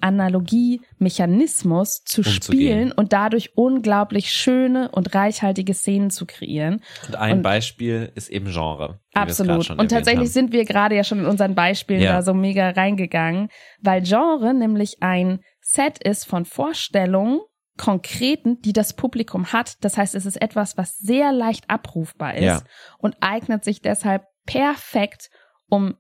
[0.99, 6.82] Analogie-Mechanismus zu spielen und dadurch unglaublich schöne und reichhaltige Szenen zu kreieren.
[7.08, 8.99] Und ein Und- Beispiel ist eben Genre.
[9.13, 9.69] Absolut.
[9.71, 10.34] Und tatsächlich haben.
[10.34, 12.13] sind wir gerade ja schon in unseren Beispielen Ja.
[12.13, 13.49] da so mega reingegangen,
[13.82, 17.39] weil Genre nämlich ein Set ist von Vorstellungen,
[17.78, 19.84] konkreten, die das Publikum hat.
[19.84, 22.62] Das heißt, es ist etwas, was sehr leicht abrufbar ist Ja.
[22.99, 25.30] und eignet sich deshalb perfekt,
[25.67, 25.95] um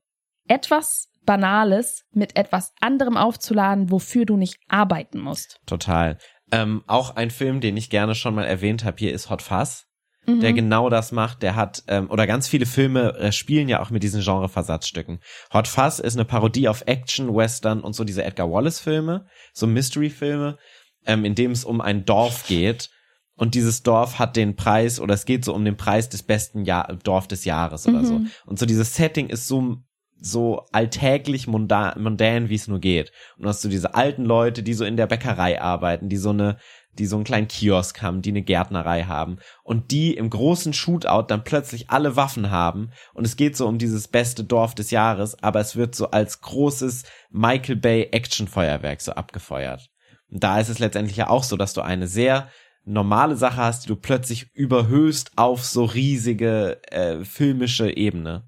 [0.47, 5.59] etwas Banales mit etwas anderem aufzuladen, wofür du nicht arbeiten musst.
[5.65, 6.17] Total.
[6.51, 9.85] Ähm, auch ein Film, den ich gerne schon mal erwähnt habe, hier ist Hot Fuzz,
[10.27, 10.41] Mhm.
[10.41, 11.43] der genau das macht.
[11.43, 15.19] Der hat, ähm, oder ganz viele Filme äh, spielen ja auch mit diesen Genre-Versatzstücken.
[15.53, 20.57] Hot Fuzz ist eine Parodie auf Action, Western und so diese Edgar Wallace-Filme, so Mystery-Filme,
[21.05, 22.89] ähm, in dem es um ein Dorf geht.
[23.37, 26.63] Und dieses Dorf hat den Preis, oder es geht so um den Preis des besten
[26.63, 28.19] Jahr, Dorf des Jahres oder so.
[28.19, 28.31] Mhm.
[28.45, 29.77] Und so dieses Setting ist so,
[30.25, 33.11] so alltäglich mundan, mundan wie es nur geht.
[33.37, 36.31] Und du hast so diese alten Leute, die so in der Bäckerei arbeiten, die so
[36.31, 36.57] eine,
[36.93, 41.27] die so einen kleinen Kiosk haben, die eine Gärtnerei haben und die im großen Shootout
[41.27, 45.41] dann plötzlich alle Waffen haben und es geht so um dieses beste Dorf des Jahres,
[45.43, 49.89] aber es wird so als großes Michael Bay Actionfeuerwerk so abgefeuert.
[50.31, 52.49] Und da ist es letztendlich ja auch so, dass du eine sehr
[52.85, 58.47] normale Sache hast, die du plötzlich überhöhst auf so riesige äh, filmische Ebene.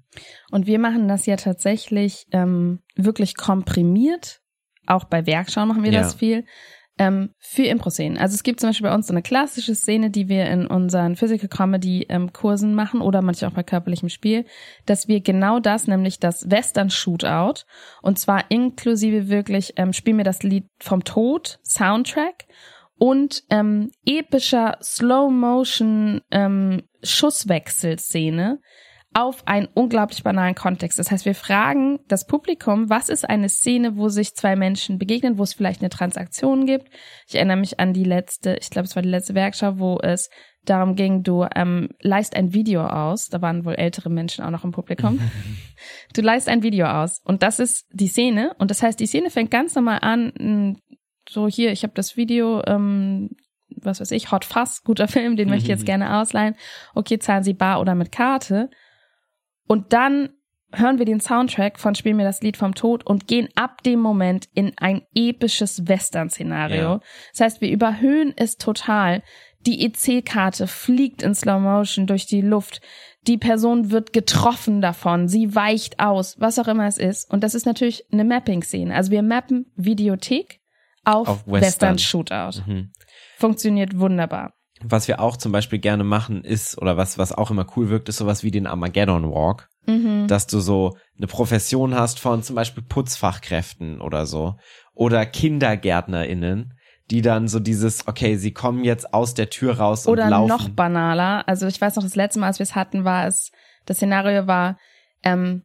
[0.50, 4.40] Und wir machen das ja tatsächlich ähm, wirklich komprimiert.
[4.86, 6.00] Auch bei Werkschau machen wir Ja.
[6.00, 6.44] das viel.
[7.00, 8.18] Ähm, für Impro-Szenen.
[8.18, 11.14] Also es gibt zum Beispiel bei uns so eine klassische Szene, die wir in unseren
[11.14, 14.46] Physical Comedy ähm, Kursen machen oder manchmal auch bei körperlichem Spiel,
[14.84, 17.62] dass wir genau das, nämlich das Western Shootout
[18.02, 22.46] und zwar inklusive wirklich ähm, spielen wir das Lied vom Tod Soundtrack
[22.96, 28.58] und ähm, epischer Slow Motion ähm, Schusswechselszene
[29.18, 30.96] auf einen unglaublich banalen Kontext.
[30.96, 35.38] Das heißt, wir fragen das Publikum, was ist eine Szene, wo sich zwei Menschen begegnen,
[35.38, 36.88] wo es vielleicht eine Transaktion gibt.
[37.26, 40.30] Ich erinnere mich an die letzte, ich glaube, es war die letzte Werkschau, wo es
[40.64, 43.28] darum ging, du ähm, leist ein Video aus.
[43.28, 45.18] Da waren wohl ältere Menschen auch noch im Publikum.
[46.14, 48.54] du leist ein Video aus und das ist die Szene.
[48.58, 50.78] Und das heißt, die Szene fängt ganz normal an,
[51.28, 53.30] so hier, ich habe das Video, ähm,
[53.68, 56.54] was weiß ich, Hot Fuzz, guter Film, den möchte ich jetzt gerne ausleihen.
[56.94, 58.70] Okay, zahlen Sie bar oder mit Karte.
[59.68, 60.30] Und dann
[60.72, 64.00] hören wir den Soundtrack von Spiel mir das Lied vom Tod und gehen ab dem
[64.00, 66.76] Moment in ein episches Western-Szenario.
[66.76, 67.00] Ja.
[67.32, 69.22] Das heißt, wir überhöhen es total.
[69.60, 72.80] Die EC-Karte fliegt in Slow Motion durch die Luft.
[73.26, 75.28] Die Person wird getroffen davon.
[75.28, 77.30] Sie weicht aus, was auch immer es ist.
[77.30, 78.94] Und das ist natürlich eine Mapping-Szene.
[78.94, 80.60] Also wir mappen Videothek
[81.04, 81.62] auf, Auf Western.
[81.94, 82.62] Western-Shootout.
[82.66, 82.92] Mhm.
[83.36, 84.54] Funktioniert wunderbar.
[84.84, 88.08] Was wir auch zum Beispiel gerne machen ist, oder was, was auch immer cool wirkt,
[88.08, 89.68] ist sowas wie den Armageddon Walk.
[89.86, 90.26] Mhm.
[90.28, 94.56] dass du so eine Profession hast von zum Beispiel Putzfachkräften oder so
[94.92, 96.74] oder KindergärtnerInnen,
[97.10, 100.48] die dann so dieses, okay, sie kommen jetzt aus der Tür raus und Oder laufen.
[100.48, 101.48] noch banaler.
[101.48, 103.50] Also ich weiß noch, das letzte Mal, als wir es hatten, war es,
[103.86, 104.76] das Szenario war
[105.22, 105.62] ähm,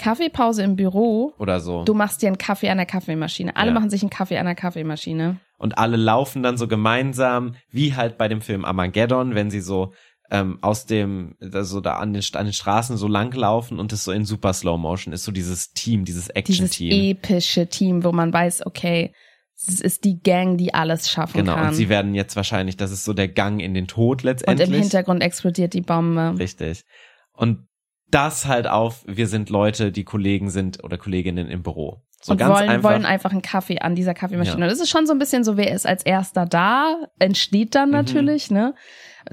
[0.00, 1.32] Kaffeepause im Büro.
[1.38, 1.84] oder so.
[1.84, 3.54] Du machst dir einen Kaffee an der Kaffeemaschine.
[3.56, 3.74] Alle Ja.
[3.74, 5.38] machen sich einen Kaffee an der Kaffeemaschine.
[5.58, 9.92] Und alle laufen dann so gemeinsam, wie halt bei dem Film Armageddon, wenn sie so
[10.32, 13.92] ähm, aus dem, da so da an den, an den Straßen so lang laufen und
[13.92, 16.36] es so in super Slow Motion ist, so dieses Team, dieses Dieses
[16.68, 17.16] Action-Team.
[17.16, 19.12] epische Team, wo man weiß, okay,
[19.56, 21.68] es ist die Gang, die alles schaffen Genau, kann.
[21.68, 24.68] und sie werden jetzt wahrscheinlich, das ist so der Gang in den Tod und letztendlich.
[24.68, 26.34] im Hintergrund explodiert die Bombe.
[26.38, 26.84] Richtig.
[27.32, 27.66] Und
[28.10, 32.02] das halt auf, wir sind Leute, die Kollegen sind oder Kolleginnen im Büro.
[32.22, 32.90] So und ganz wollen, einfach.
[32.90, 34.60] wollen einfach einen Kaffee an dieser Kaffeemaschine.
[34.60, 34.68] Ja.
[34.68, 37.94] Das ist schon so ein bisschen so, wer ist als erster da, entsteht dann Mhm.
[37.94, 38.74] natürlich, ne?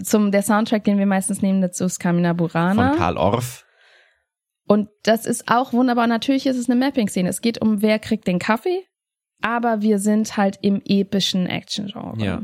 [0.01, 2.89] Zum der Soundtrack, den wir meistens nehmen, dazu ist Kamina Burana.
[2.91, 3.65] Von Karl Orff.
[4.67, 6.07] Und das ist auch wunderbar.
[6.07, 7.27] Natürlich ist es eine Mapping-Szene.
[7.29, 8.85] Es geht um, wer kriegt den Kaffee,
[9.41, 12.23] aber wir sind halt im epischen Action-Genre.
[12.23, 12.41] Ja.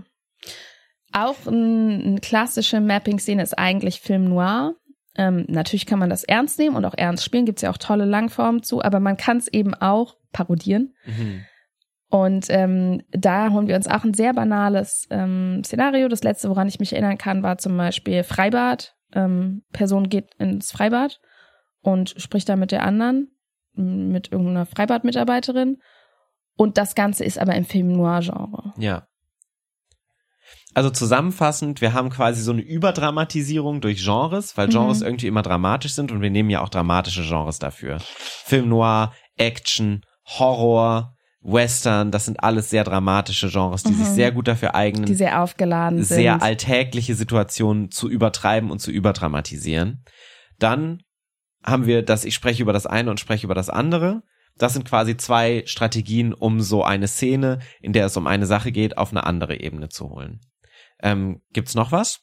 [1.11, 4.75] Auch ein, eine klassische Mapping-Szene ist eigentlich Film Noir.
[5.15, 8.05] Ähm, natürlich kann man das ernst nehmen und auch ernst spielen, gibt's ja auch tolle
[8.05, 10.95] Langformen zu, aber man kann es eben auch parodieren.
[11.05, 11.45] Mhm.
[12.09, 16.07] Und ähm, da holen wir uns auch ein sehr banales ähm, Szenario.
[16.07, 18.95] Das letzte, woran ich mich erinnern kann, war zum Beispiel Freibad.
[19.13, 21.19] Ähm, Person geht ins Freibad
[21.81, 23.31] und spricht da mit der anderen,
[23.73, 25.81] mit irgendeiner Freibadmitarbeiterin.
[26.55, 28.73] Und das Ganze ist aber im Film Noir-Genre.
[28.77, 29.07] Ja.
[30.75, 35.05] Also zusammenfassend, wir haben quasi so eine Überdramatisierung durch Genres, weil Genres Mhm.
[35.05, 37.99] irgendwie immer dramatisch sind und wir nehmen ja auch dramatische Genres dafür.
[37.99, 44.13] Film Noir, Action, Horror, Western, das sind alles sehr dramatische Genres, die sich Mhm.
[44.15, 46.15] sehr gut dafür eignen, Die sehr aufgeladen sind.
[46.15, 50.03] sehr alltägliche Situationen zu übertreiben und zu überdramatisieren.
[50.57, 51.03] Dann
[51.63, 54.23] haben wir das, ich spreche über das eine und spreche über das andere.
[54.57, 58.71] Das sind quasi zwei Strategien, um so eine Szene, in der es um eine Sache
[58.71, 60.39] geht, auf eine andere Ebene zu holen.
[61.03, 62.21] Ähm, gibt's noch was?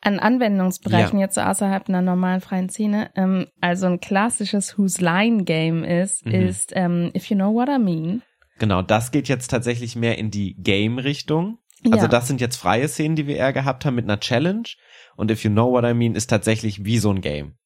[0.00, 3.10] An Anwendungsbereichen jetzt so außerhalb einer normalen freien Szene.
[3.14, 6.32] Ähm, also ein klassisches Whose Line Game ist, Mhm.
[6.32, 8.22] ist ähm, If You Know What I Mean.
[8.58, 11.58] Genau, das geht jetzt tatsächlich mehr in die Game-Richtung.
[11.84, 12.08] Also ja.
[12.08, 14.68] das sind jetzt freie Szenen, die wir eher gehabt haben mit einer Challenge.
[15.16, 17.56] Und If You Know What I Mean ist tatsächlich wie so ein Game.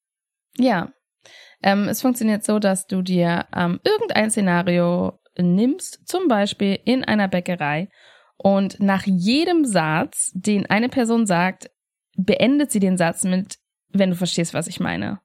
[0.57, 0.93] Ja.
[1.63, 7.29] Ähm, es funktioniert so, dass du dir ähm, irgendein Szenario nimmst, zum Beispiel in einer
[7.29, 7.89] Bäckerei,
[8.39, 11.71] und nach jedem Satz, den eine Person sagt,
[12.17, 13.59] beendet sie den Satz mit,
[13.91, 15.21] wenn du verstehst, was ich meine.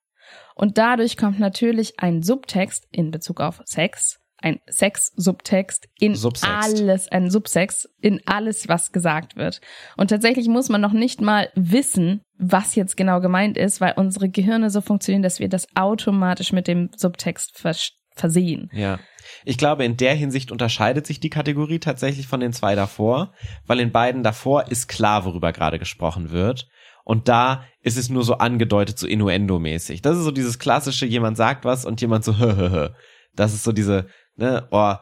[0.56, 6.82] Und dadurch kommt natürlich ein Subtext in Bezug auf Sex, ein Sex-Subtext in Subsext.
[6.82, 9.62] alles, ein Subsex in alles, was gesagt wird.
[9.96, 14.30] Und tatsächlich muss man noch nicht mal wissen, was jetzt genau gemeint ist, weil unsere
[14.30, 18.70] Gehirne so funktionieren, dass wir das automatisch mit dem Subtext vers versehen.
[18.74, 19.00] Ja.
[19.46, 23.34] Ich glaube, in der Hinsicht unterscheidet sich die Kategorie tatsächlich von den zwei davor,
[23.66, 26.68] weil in beiden davor ist klar, worüber gerade gesprochen wird.
[27.06, 30.02] Und da ist es nur so angedeutet, so innuendo-mäßig.
[30.02, 32.90] Das ist so dieses klassische, jemand sagt was und jemand so, hö, hö, hö.
[33.36, 34.94] Das ist so diese, ne, oh,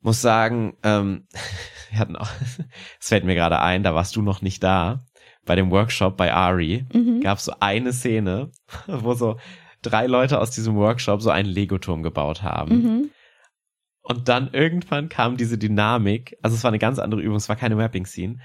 [0.00, 1.26] muss sagen, ähm,
[1.90, 2.28] wir hatten auch,
[3.00, 5.04] es fällt mir gerade ein, da warst du noch nicht da,
[5.46, 7.20] bei dem Workshop bei Ari, Mhm.
[7.20, 8.50] gab es so eine Szene,
[8.86, 9.38] wo so
[9.88, 12.82] drei Leute aus diesem Workshop so einen Legoturm gebaut haben.
[12.82, 13.10] Mhm.
[14.02, 17.56] Und dann irgendwann kam diese Dynamik, also es war eine ganz andere Übung, es war
[17.56, 18.38] keine Mapping-Scene,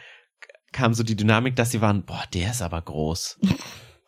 [0.72, 3.40] kam so die Dynamik, dass sie waren, boah, der ist aber groß.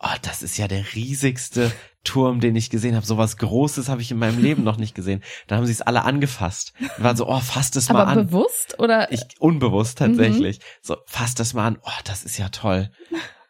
[0.05, 1.71] Oh, das ist ja der riesigste
[2.03, 3.05] Turm, den ich gesehen habe.
[3.05, 5.23] Sowas Großes habe ich in meinem Leben noch nicht gesehen.
[5.47, 6.73] Dann haben sie es alle angefasst.
[6.97, 8.27] Und waren so, oh, fass das mal Aber an.
[8.27, 9.09] bewusst oder?
[9.13, 10.59] Ich, unbewusst tatsächlich.
[10.81, 11.77] So, fass das mal an.
[11.81, 12.91] Oh, das ist ja toll.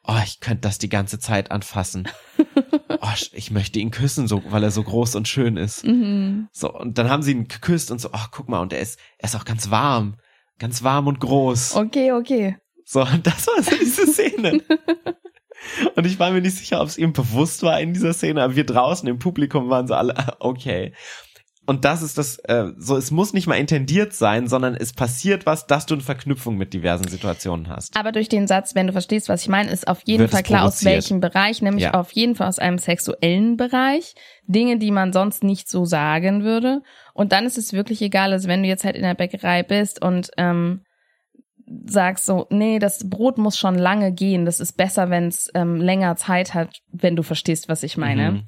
[0.05, 2.09] Oh, ich könnte das die ganze Zeit anfassen.
[2.89, 5.85] Oh, ich möchte ihn küssen, so, weil er so groß und schön ist.
[5.85, 6.49] mhm.
[6.51, 8.99] So, und dann haben sie ihn geküsst und so, ach, guck mal, und er ist,
[9.17, 10.17] er ist auch ganz warm.
[10.59, 11.75] Ganz warm und groß.
[11.75, 12.57] Okay, okay.
[12.85, 14.61] So, und das war so diese Szene.
[15.95, 18.55] und ich war mir nicht sicher, ob es ihm bewusst war in dieser Szene, aber
[18.55, 20.93] wir draußen im Publikum waren so alle, okay.
[21.65, 25.45] Und das ist das, äh, so, es muss nicht mal intendiert sein, sondern es passiert
[25.45, 27.95] was, dass du eine Verknüpfung mit diversen Situationen hast.
[27.95, 30.43] Aber durch den Satz, wenn du verstehst, was ich meine, ist auf jeden Wird Fall
[30.43, 31.93] klar, aus welchem Bereich, nämlich Ja.
[31.93, 34.13] auf jeden Fall aus einem sexuellen Bereich.
[34.45, 36.82] Dinge, die man sonst nicht so sagen würde.
[37.13, 40.02] Und dann ist es wirklich egal, also wenn du jetzt halt in der Bäckerei bist
[40.02, 40.82] und ähm,
[41.86, 45.78] sagst so, nee, das Brot muss schon lange gehen, das ist besser, wenn es ähm,
[45.78, 48.32] länger Zeit hat, wenn du verstehst, was ich meine.
[48.32, 48.43] Mhm.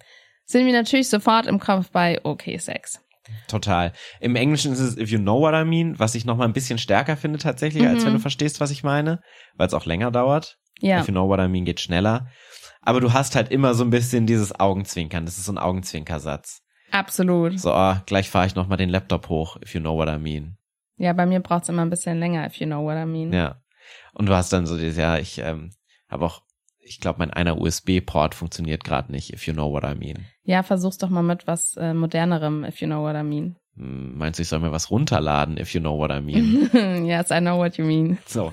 [0.45, 3.01] Sind wir natürlich sofort im Kopf bei okay, Sex.
[3.47, 3.91] Total.
[4.19, 6.53] Im Englischen ist es If You Know What I Mean, was ich noch mal ein
[6.53, 8.07] bisschen stärker finde tatsächlich, als Mhm.
[8.07, 9.21] wenn du verstehst, was ich meine,
[9.55, 10.57] weil es auch länger dauert.
[10.79, 10.99] Ja.
[10.99, 12.27] If You Know What I Mean geht schneller.
[12.81, 15.25] Aber du hast halt immer so ein bisschen dieses Augenzwinkern.
[15.25, 16.61] Das ist so ein Augenzwinkersatz.
[16.91, 17.59] Absolut.
[17.59, 20.17] So, ah, gleich fahre ich noch mal den Laptop hoch, if you know what I
[20.19, 20.57] mean.
[20.97, 23.33] Ja, bei mir braucht's immer ein bisschen länger, if you know what I mean.
[23.33, 23.55] Ja.
[24.13, 25.71] Und du hast dann so dieses, ja, ich ähm,
[26.09, 26.41] habe auch,
[26.85, 30.25] ich glaube, mein einer USB-Port funktioniert gerade nicht, if you know what I mean.
[30.43, 33.55] Ja, versuch's doch mal mit was äh, modernerem, if you know what I mean.
[33.75, 36.69] Hm, Meinst du, ich soll mir was runterladen, if you know what I mean?
[37.05, 38.19] yes, I know what you mean.
[38.25, 38.51] So.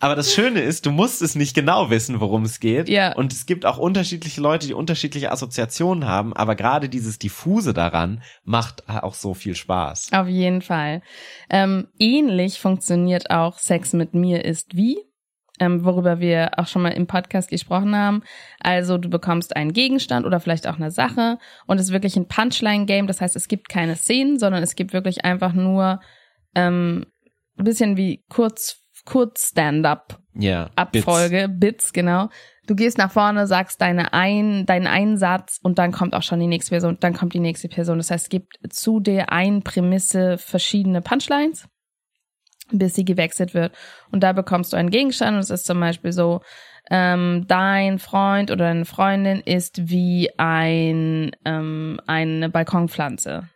[0.00, 2.88] Aber das Schöne ist, du musst es nicht genau wissen, worum es geht.
[2.88, 3.14] Ja.
[3.14, 6.32] Und es gibt auch unterschiedliche Leute, die unterschiedliche Assoziationen haben.
[6.32, 10.12] Aber gerade dieses Diffuse daran macht auch so viel Spaß.
[10.12, 11.02] Auf jeden Fall.
[11.48, 14.98] Ähm, ähnlich funktioniert auch Sex mit mir ist wie,
[15.60, 18.22] ähm, worüber wir auch schon mal im Podcast gesprochen haben.
[18.60, 22.28] Also du bekommst einen Gegenstand oder vielleicht auch eine Sache und es ist wirklich ein
[22.28, 23.06] Punchline-Game.
[23.06, 26.00] Das heißt, es gibt keine Szenen, sondern es gibt wirklich einfach nur
[26.54, 27.06] ähm,
[27.56, 30.70] ein bisschen wie kurz kurz Stand-up Ja.
[30.76, 31.60] Abfolge, Bits.
[31.60, 32.28] Bits, genau.
[32.66, 36.40] Du gehst nach vorne, sagst deine ein, deinen einen Satz und dann kommt auch schon
[36.40, 37.98] die nächste Person, dann kommt die nächste Person.
[37.98, 41.68] Das heißt, es gibt zu der einen Prämisse verschiedene Punchlines,
[42.78, 43.74] bis sie gewechselt wird.
[44.10, 46.40] Und da bekommst du einen Gegenstand und es ist zum Beispiel so,
[46.90, 53.48] ähm, dein Freund oder deine Freundin ist wie ein, ähm, eine Balkonpflanze.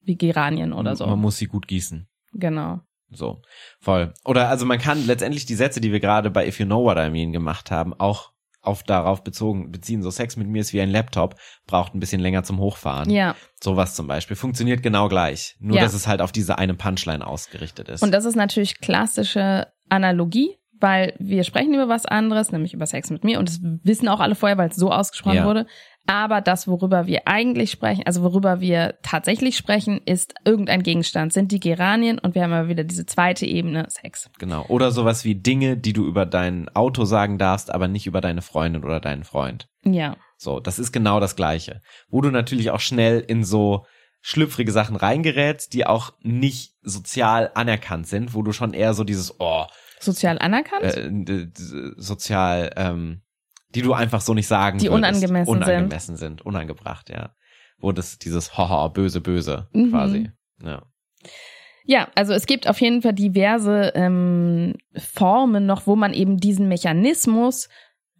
[0.00, 1.06] Wie Geranien oder so.
[1.06, 2.06] Man muss sie gut gießen.
[2.32, 2.80] Genau.
[3.10, 3.42] So,
[3.80, 4.12] voll.
[4.24, 6.98] Oder also man kann letztendlich die Sätze, die wir gerade bei If You Know What
[6.98, 8.33] I Mean gemacht haben, auch
[8.64, 10.02] auf darauf bezogen beziehen.
[10.02, 13.10] So Sex mit mir ist wie ein Laptop, braucht ein bisschen länger zum Hochfahren.
[13.10, 13.34] Ja.
[13.62, 14.36] Sowas zum Beispiel.
[14.36, 15.56] Funktioniert genau gleich.
[15.60, 15.82] Nur, Ja.
[15.82, 18.02] dass es halt auf diese eine Punchline ausgerichtet ist.
[18.02, 23.10] Und das ist natürlich klassische Analogie, weil wir sprechen über was anderes, nämlich über Sex
[23.10, 25.44] mit mir und das wissen auch alle vorher, weil es so ausgesprochen Ja.
[25.46, 25.66] wurde.
[26.06, 31.50] Aber das, worüber wir eigentlich sprechen, also worüber wir tatsächlich sprechen, ist irgendein Gegenstand, sind
[31.50, 34.28] die Geranien und wir haben aber wieder diese zweite Ebene, Sex.
[34.38, 34.66] genau.
[34.68, 38.42] Oder sowas wie Dinge, die du über dein Auto sagen darfst, aber nicht über deine
[38.42, 39.66] Freundin oder deinen Freund.
[39.82, 40.16] Ja.
[40.36, 41.80] So, das ist genau das Gleiche.
[42.10, 43.86] Wo du natürlich auch schnell in so
[44.20, 49.38] schlüpfrige Sachen reingerätst, die auch nicht sozial anerkannt sind, wo du schon eher so dieses,
[49.38, 49.64] oh,
[50.04, 50.84] Sozial anerkannt?
[50.96, 51.48] äh,
[51.96, 53.22] sozial, ähm,
[53.74, 54.96] die du einfach so nicht sagen Die würdest.
[54.98, 55.62] unangemessen sind.
[55.64, 56.42] unangemessen sind.
[56.42, 57.34] unangebracht, ja.
[57.78, 59.90] Wo das dieses Haha, böse, böse Mhm.
[59.90, 60.30] quasi.
[60.62, 60.82] Ja.
[61.86, 66.66] Ja, also es gibt auf jeden Fall diverse ähm, Formen noch, wo man eben diesen
[66.68, 67.68] Mechanismus,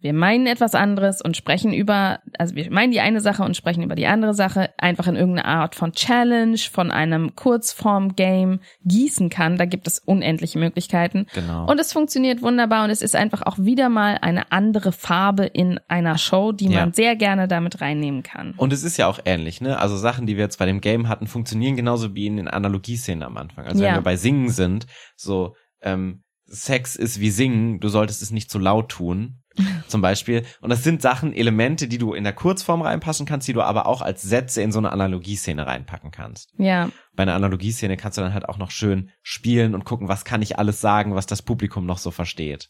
[0.05, 3.81] wir meinen etwas anderes und sprechen über, also wir meinen die eine Sache und sprechen
[3.81, 9.57] über die andere Sache, einfach in irgendeine Art von Challenge, von einem Kurzform-Game gießen kann.
[9.57, 11.25] Da gibt es unendliche Möglichkeiten.
[11.33, 11.65] Genau.
[11.69, 15.79] Und es funktioniert wunderbar und es ist einfach auch wieder mal eine andere Farbe in
[15.87, 16.81] einer Show, die Ja.
[16.81, 18.53] man sehr gerne damit reinnehmen kann.
[18.57, 19.79] Und es ist ja auch ähnlich, ne?
[19.79, 23.23] Also Sachen, die wir jetzt bei dem Game hatten, funktionieren genauso wie in den Analogieszenen
[23.23, 23.65] am Anfang.
[23.65, 23.89] Also Ja.
[23.89, 28.51] wenn wir bei Singen sind, so ähm, Sex ist wie Singen, du solltest es nicht
[28.51, 29.39] zu laut tun,
[29.87, 30.43] zum Beispiel.
[30.61, 33.85] Und das sind Sachen, Elemente, die du in der Kurzform reinpassen kannst, die du aber
[33.85, 36.53] auch als Sätze in so eine Analogieszene reinpacken kannst.
[36.57, 40.25] Ja, Bei einer Analogieszene kannst du dann halt auch noch schön spielen und gucken, was
[40.25, 42.69] kann ich alles sagen, was das Publikum noch so versteht.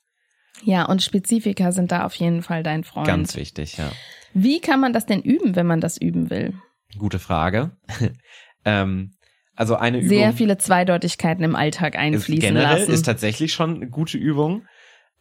[0.64, 3.08] ja, und Spezifika sind da auf jeden Fall dein Freund.
[3.08, 3.92] Ganz wichtig, ja.
[4.34, 6.54] Wie kann man das denn üben, wenn man das üben will?
[6.98, 7.72] Gute Frage.
[8.66, 9.16] ähm,
[9.56, 10.10] also eine Übung.
[10.10, 12.92] Sehr viele Zweideutigkeiten im Alltag einfließen generell lassen.
[12.92, 14.66] ist tatsächlich schon eine gute Übung.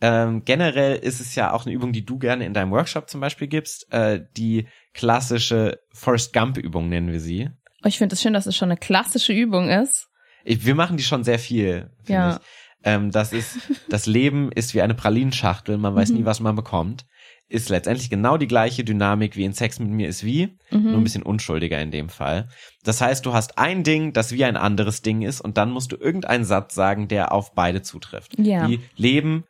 [0.07, 3.21] Ähm, generell ist es ja auch eine Übung, die du gerne in deinem Workshop zum
[3.23, 3.91] Beispiel gibst.
[3.91, 7.49] Äh, die klassische Forrest Gump Übung nennen wir sie.
[7.83, 10.09] Oh, ich finde es schön, dass es schon eine klassische Übung ist.
[10.45, 11.91] Ich, wir machen die schon sehr viel.
[12.05, 12.31] finde Ja.
[12.37, 12.41] Ich.
[12.85, 13.57] Ähm, das ist,
[13.89, 15.79] das Leben ist wie eine Pralinschachtel.
[15.79, 16.17] Man weiß Mhm.
[16.19, 17.07] nie, was man bekommt.
[17.49, 20.83] Ist letztendlich genau die gleiche Dynamik wie in Sex mit mir ist wie, Mhm.
[20.91, 22.49] nur ein bisschen unschuldiger in dem Fall.
[22.83, 25.93] Das heißt, du hast ein Ding, das wie ein anderes Ding ist und dann musst
[25.93, 28.39] du irgendeinen Satz sagen, der auf beide zutrifft.
[28.39, 28.69] Ja.
[28.69, 29.45] Wie Leben,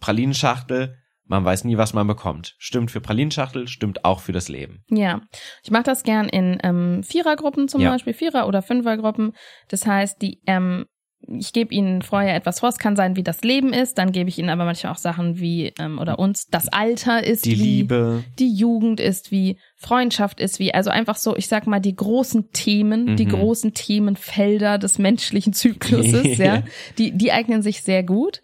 [0.00, 2.54] Pralinschachtel, man weiß nie, was man bekommt.
[2.58, 4.84] Stimmt für Pralinschachtel, stimmt auch für das Leben.
[4.90, 5.20] Ja,
[5.64, 7.90] ich mache das gern in ähm, Vierergruppen zum Ja.
[7.90, 9.32] Beispiel, Vierer- oder Fünfergruppen.
[9.68, 10.86] Das heißt, die ähm,
[11.28, 12.68] ich gebe ihnen vorher etwas vor.
[12.68, 13.98] Es kann sein, wie das Leben ist.
[13.98, 17.46] Dann gebe ich ihnen aber manchmal auch Sachen wie ähm, oder uns das Alter ist
[17.46, 21.66] Die wie Liebe, die Jugend ist wie Freundschaft ist wie also einfach so ich sag
[21.66, 23.30] mal die großen Themen die Mhm.
[23.30, 26.62] großen Themenfelder des menschlichen Zykluses ja
[26.98, 28.42] die die eignen sich sehr gut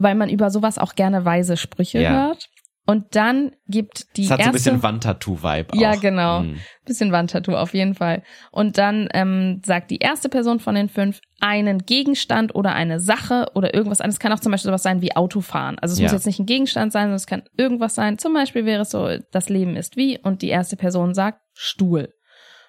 [0.00, 2.10] weil man über sowas auch gerne weise Sprüche Ja.
[2.10, 2.48] hört
[2.86, 6.40] und dann gibt die das hat so ein erste bisschen Wandtattoo-Vibe Ja, genau.
[6.40, 6.56] Mhm.
[6.84, 11.20] bisschen Wandtattoo auf jeden Fall und dann ähm, sagt die erste Person von den fünf
[11.40, 14.16] einen Gegenstand oder eine Sache oder irgendwas anderes.
[14.16, 15.78] Es kann auch zum Beispiel sowas sein wie Autofahren.
[15.78, 16.04] Also es Ja.
[16.04, 18.18] muss jetzt nicht ein Gegenstand sein, sondern es kann irgendwas sein.
[18.18, 22.12] Zum Beispiel wäre es so, das Leben ist wie und die erste Person sagt Stuhl.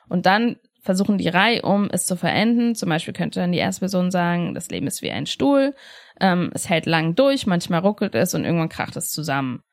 [0.08, 2.76] Und dann versuchen die Reihe, um es zu verenden.
[2.76, 5.74] Zum Beispiel könnte dann die erste Person sagen, das Leben ist wie ein Stuhl.
[6.22, 9.64] Ähm, es hält lang durch, manchmal ruckelt es und irgendwann kracht es zusammen.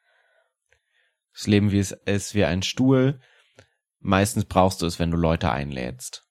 [1.35, 3.21] Das Leben wie es ist wie ein Stuhl.
[4.01, 6.25] Meistens brauchst du es, wenn du Leute einlädst.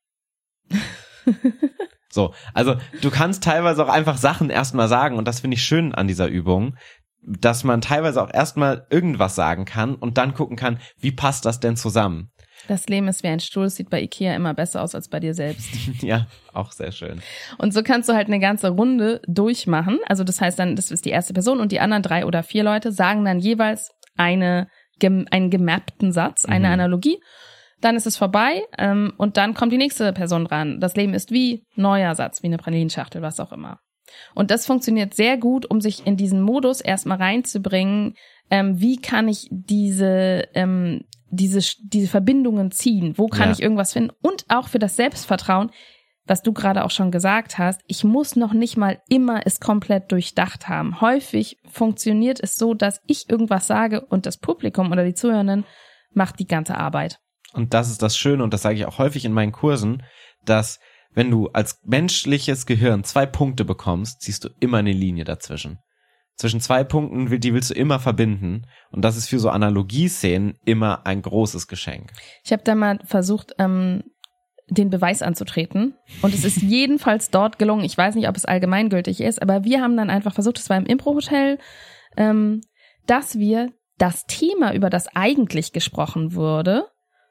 [2.09, 5.93] so, also du kannst teilweise auch einfach Sachen erstmal sagen und das finde ich schön
[5.93, 6.75] an dieser Übung,
[7.21, 11.59] dass man teilweise auch erstmal irgendwas sagen kann und dann gucken kann, wie passt das
[11.59, 12.31] denn zusammen?
[12.67, 15.33] Das Leben ist wie ein Stuhl, sieht bei Ikea immer besser aus als bei dir
[15.33, 15.69] selbst.
[16.01, 17.21] ja, auch sehr schön.
[17.57, 19.99] Und so kannst du halt eine ganze Runde durchmachen.
[20.07, 22.63] Also das heißt dann, das ist die erste Person und die anderen drei oder vier
[22.63, 24.67] Leute sagen dann jeweils eine,
[25.01, 26.73] einen gemappten Satz, eine Mhm.
[26.73, 27.19] Analogie.
[27.79, 30.79] Dann ist es vorbei ähm, und dann kommt die nächste Person dran.
[30.79, 33.79] Das Leben ist wie neuer Satz, wie eine Pralinschachtel, was auch immer.
[34.33, 38.15] Und das funktioniert sehr gut, um sich in diesen Modus erstmal reinzubringen.
[38.49, 43.17] Ähm, wie kann ich diese, ähm, diese, diese Verbindungen ziehen?
[43.17, 43.51] Wo kann Ja.
[43.53, 44.11] ich irgendwas finden?
[44.21, 45.71] Und auch für das Selbstvertrauen
[46.27, 50.11] was du gerade auch schon gesagt hast, ich muss noch nicht mal immer es komplett
[50.11, 50.99] durchdacht haben.
[51.01, 55.65] Häufig funktioniert es so, dass ich irgendwas sage und das Publikum oder die Zuhörenden
[56.11, 57.19] macht die ganze Arbeit.
[57.53, 60.03] Und das ist das Schöne, und das sage ich auch häufig in meinen Kursen,
[60.45, 60.79] dass
[61.13, 65.79] wenn du als menschliches Gehirn zwei Punkte bekommst, ziehst du immer eine Linie dazwischen.
[66.37, 68.67] Zwischen zwei Punkten, die willst du immer verbinden.
[68.91, 72.11] Und das ist für so Analogieszenen immer ein großes Geschenk.
[72.43, 74.03] Ich habe da mal versucht, ähm,
[74.69, 75.95] den Beweis anzutreten.
[76.21, 77.83] Und es ist jedenfalls dort gelungen.
[77.83, 80.77] Ich weiß nicht, ob es allgemeingültig ist, aber wir haben dann einfach versucht, es war
[80.77, 81.57] im Impro-Hotel,
[82.17, 82.61] ähm,
[83.07, 86.85] dass wir das Thema, über das eigentlich gesprochen wurde,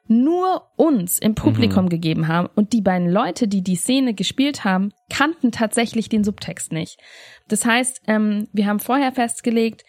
[0.07, 1.89] nur uns im Publikum mhm.
[1.89, 6.71] gegeben haben und die beiden Leute, die die Szene gespielt haben, kannten tatsächlich den Subtext
[6.71, 6.99] nicht.
[7.47, 9.83] Das heißt, ähm, wir haben vorher festgelegt,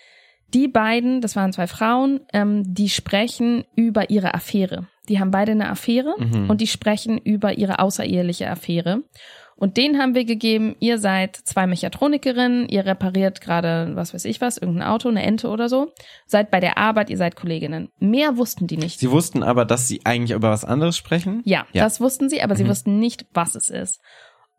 [0.54, 4.88] die beiden, das waren zwei Frauen, ähm, die sprechen über ihre Affäre.
[5.08, 6.48] Die haben beide eine Affäre mhm.
[6.50, 9.02] und die sprechen über ihre außereheliche Affäre.
[9.58, 14.40] Und den haben wir gegeben, ihr seid zwei Mechatronikerinnen, ihr repariert gerade, was weiß ich
[14.40, 15.90] was, irgendein Auto, eine Ente oder so,
[16.26, 17.88] seid bei der Arbeit, ihr seid Kolleginnen.
[17.98, 19.00] Mehr wussten die nicht.
[19.00, 21.42] Sie wussten aber, dass sie eigentlich über was anderes sprechen?
[21.44, 21.82] Ja, ja.
[21.82, 22.58] das wussten sie, aber mhm.
[22.58, 24.00] sie wussten nicht, was es ist.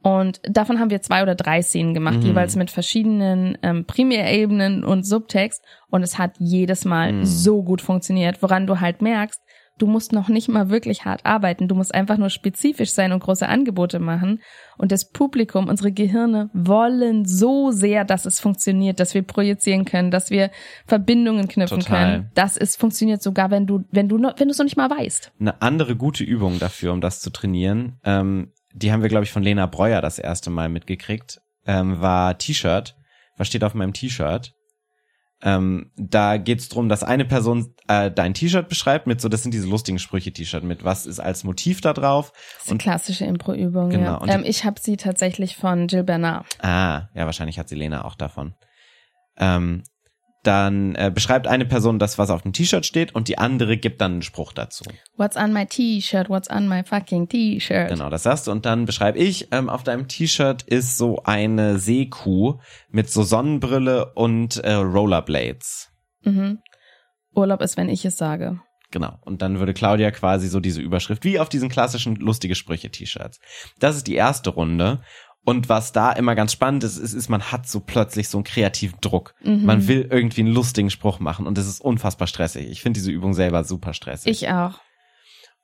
[0.02, 2.28] Und davon haben wir zwei oder drei Szenen gemacht, mhm.
[2.28, 5.64] jeweils mit verschiedenen ähm, Primärebenen und Subtext.
[5.90, 7.26] Und es hat jedes Mal mhm.
[7.26, 9.42] so gut funktioniert, woran du halt merkst,
[9.82, 11.68] du musst noch nicht mal wirklich hart arbeiten.
[11.68, 14.42] Du musst einfach nur spezifisch sein und große Angebote machen.
[14.78, 20.12] Und das Publikum, unsere Gehirne wollen so sehr, dass es funktioniert, dass wir projizieren können,
[20.12, 20.52] dass wir
[20.86, 22.12] Verbindungen knüpfen Total.
[22.12, 22.32] können.
[22.36, 25.32] Das ist funktioniert sogar, wenn du, wenn du, wenn du es noch nicht mal weißt.
[25.40, 29.32] Eine andere gute Übung dafür, um das zu trainieren, ähm, die haben wir, glaube ich,
[29.32, 32.96] von Lena Breuer das erste Mal mitgekriegt, ähm, war T-Shirt.
[33.38, 34.54] Was steht auf meinem T-Shirt?
[35.42, 39.54] Ähm, da geht's drum, dass eine Person äh, dein T-Shirt beschreibt mit so, das sind
[39.54, 42.34] diese lustigen Sprüche-T-Shirt mit was ist als Motiv da drauf.
[42.58, 43.90] Das ist eine klassische Impro-Übung.
[43.90, 44.26] Genau.
[44.26, 44.36] Ja.
[44.36, 46.46] Ähm, ich habe sie tatsächlich von Jill Bernard.
[46.62, 48.54] Ah, ja, wahrscheinlich hat sie Lena auch davon.
[49.38, 49.84] Ähm,
[50.44, 54.02] dann äh, beschreibt eine Person das, was auf dem T-Shirt steht und die andere gibt
[54.02, 54.86] dann einen Spruch dazu.
[55.18, 56.30] What's on my T-Shirt?
[56.30, 57.90] What's on my fucking T-Shirt?
[57.90, 61.78] Genau, das sagst du und dann beschreibe ich, ähm, auf deinem T-Shirt ist so eine
[61.78, 62.60] Seekuh
[62.90, 65.90] mit so Sonnenbrille und äh, Rollerblades.
[66.24, 66.60] Mhm.
[67.34, 68.60] Urlaub ist, wenn ich es sage.
[68.92, 69.20] Genau.
[69.22, 73.40] Und dann würde Claudia quasi so diese Überschrift wie auf diesen klassischen lustige Sprüche T-Shirts.
[73.80, 75.02] Das ist die erste Runde.
[75.50, 78.44] Und was da immer ganz spannend ist, ist, ist man hat so plötzlich so einen
[78.44, 79.34] kreativen Druck.
[79.42, 79.66] Mhm.
[79.66, 82.70] Man will irgendwie einen lustigen Spruch machen und es ist unfassbar stressig.
[82.70, 84.30] Ich finde diese Übung selber super stressig.
[84.32, 84.80] Ich auch.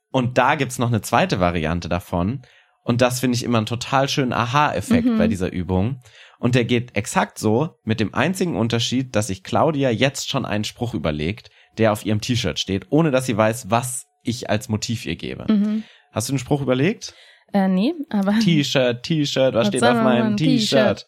[0.10, 2.42] Und da gibt's noch eine zweite Variante davon.
[2.82, 5.20] Und das finde ich immer einen total schönen Aha-Effekt mhm.
[5.20, 6.02] bei dieser Übung.
[6.40, 10.64] Und der geht exakt so, mit dem einzigen Unterschied, dass sich Claudia jetzt schon einen
[10.64, 15.06] Spruch überlegt, der auf ihrem T-Shirt steht, ohne dass sie weiß, was ich als Motiv
[15.06, 15.46] ihr gebe.
[15.48, 15.84] Mhm.
[16.12, 17.14] Hast du den Spruch überlegt?
[17.54, 18.40] Äh, nee, aber.
[18.44, 21.08] T-Shirt, T-Shirt, was, was steht auf meinem T-Shirt?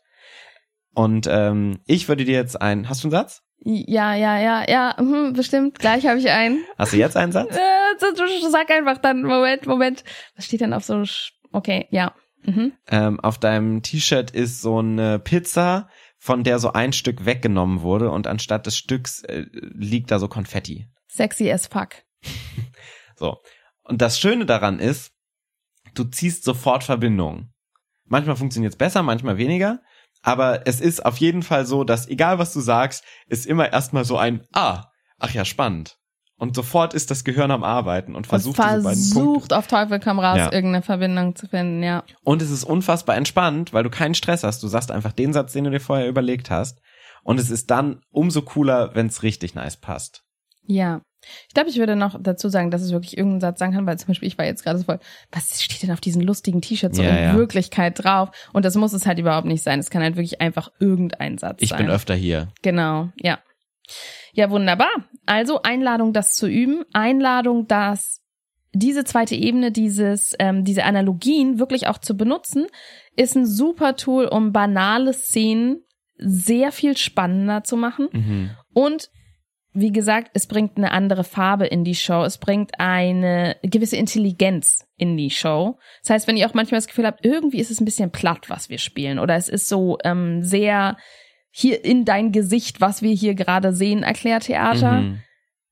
[0.93, 2.89] Und ähm, ich würde dir jetzt ein.
[2.89, 3.43] Hast du einen Satz?
[3.59, 5.79] Ja, ja, ja, ja, hm, bestimmt.
[5.79, 6.63] Gleich habe ich einen.
[6.77, 7.57] Hast du jetzt einen Satz?
[7.99, 10.03] Äh, sag einfach dann, Moment, Moment.
[10.35, 11.03] Was steht denn auf so,
[11.51, 12.13] okay, ja.
[12.43, 12.73] Mhm.
[12.88, 18.11] Ähm, auf deinem T-Shirt ist so eine Pizza, von der so ein Stück weggenommen wurde
[18.11, 20.88] und anstatt des Stücks äh, liegt da so Konfetti.
[21.07, 21.89] Sexy as fuck.
[23.15, 23.38] so.
[23.83, 25.11] Und das Schöne daran ist,
[25.97, 27.53] du ziehst sofort Verbindungen.
[28.05, 29.79] Manchmal funktioniert es besser, manchmal weniger.
[30.23, 34.05] Aber es ist auf jeden Fall so, dass egal was du sagst, ist immer erstmal
[34.05, 34.85] so ein Ah,
[35.19, 35.97] ach ja, spannend.
[36.39, 40.37] Und sofort ist das Gehirn am Arbeiten und versucht, und versucht auf Teufel komm raus,
[40.37, 40.51] ja.
[40.51, 42.03] irgendeine Verbindung zu finden, ja.
[42.23, 44.61] Und es ist unfassbar entspannt, weil du keinen Stress hast.
[44.61, 46.79] Du sagst einfach den Satz, den du dir vorher überlegt hast.
[47.23, 50.23] Und es ist dann umso cooler, wenn es richtig nice passt.
[50.67, 51.01] Ja.
[51.47, 53.97] Ich glaube, ich würde noch dazu sagen, dass es wirklich irgendeinen Satz sagen kann, weil
[53.97, 54.99] zum Beispiel ich war jetzt gerade so voll,
[55.32, 57.36] was steht denn auf diesen lustigen T-Shirts so ja, in ja.
[57.36, 58.30] Wirklichkeit drauf?
[58.53, 59.80] Und das muss es halt überhaupt nicht sein.
[59.80, 61.80] Es kann halt wirklich einfach irgendein Satz ich sein.
[61.80, 62.49] Ich bin öfter hier.
[62.61, 63.39] Genau, ja.
[64.34, 64.91] Ja, wunderbar.
[65.25, 66.84] Also Einladung, das zu üben.
[66.93, 68.21] Einladung, dass
[68.73, 72.67] diese zweite Ebene, dieses, ähm, diese Analogien wirklich auch zu benutzen,
[73.15, 75.84] ist ein super Tool, um banale Szenen
[76.17, 78.49] sehr viel spannender zu machen mhm.
[78.73, 79.09] und
[79.80, 82.23] wie gesagt, es bringt eine andere Farbe in die Show.
[82.23, 85.78] Es bringt eine gewisse Intelligenz in die Show.
[86.01, 88.49] Das heißt, wenn ihr auch manchmal das Gefühl habt, irgendwie ist es ein bisschen platt,
[88.49, 90.97] was wir spielen, oder es ist so ähm, sehr
[91.51, 95.01] hier in dein Gesicht, was wir hier gerade sehen, Erklärtheater.
[95.01, 95.19] Mhm.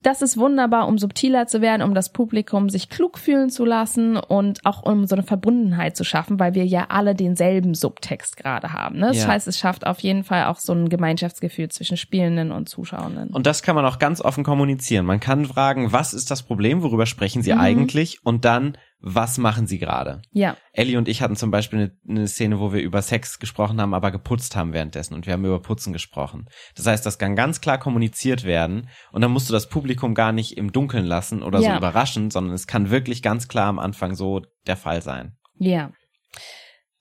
[0.05, 4.17] Das ist wunderbar, um subtiler zu werden, um das Publikum sich klug fühlen zu lassen
[4.17, 8.71] und auch um so eine Verbundenheit zu schaffen, weil wir ja alle denselben Subtext gerade
[8.71, 8.99] haben.
[8.99, 9.07] Ne?
[9.07, 9.29] Das ja.
[9.29, 13.29] heißt, es schafft auf jeden Fall auch so ein Gemeinschaftsgefühl zwischen Spielenden und Zuschauenden.
[13.31, 15.07] Und das kann man auch ganz offen kommunizieren.
[15.07, 17.59] Man kann fragen, was ist das Problem, worüber sprechen Sie mhm.
[17.59, 18.23] eigentlich?
[18.23, 20.21] Und dann was machen sie gerade?
[20.31, 20.57] Ja.
[20.73, 23.93] Ellie und ich hatten zum Beispiel eine, eine, Szene, wo wir über Sex gesprochen haben,
[23.93, 26.45] aber geputzt haben währenddessen und wir haben über Putzen gesprochen.
[26.75, 30.31] Das heißt, das kann ganz klar kommuniziert werden und dann musst du das Publikum gar
[30.31, 31.71] nicht im Dunkeln lassen oder Ja.
[31.71, 35.37] so überraschen, sondern es kann wirklich ganz klar am Anfang so der Fall sein.
[35.57, 35.91] Ja.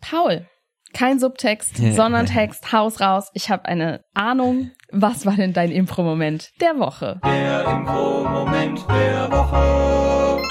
[0.00, 0.46] Paul,
[0.92, 3.30] kein Subtext, sondern Text, Haus raus.
[3.34, 4.70] Ich habe eine Ahnung.
[4.90, 7.20] Was war denn dein Impro-Moment der Woche?
[7.24, 10.42] Der Impro-Moment der Woche.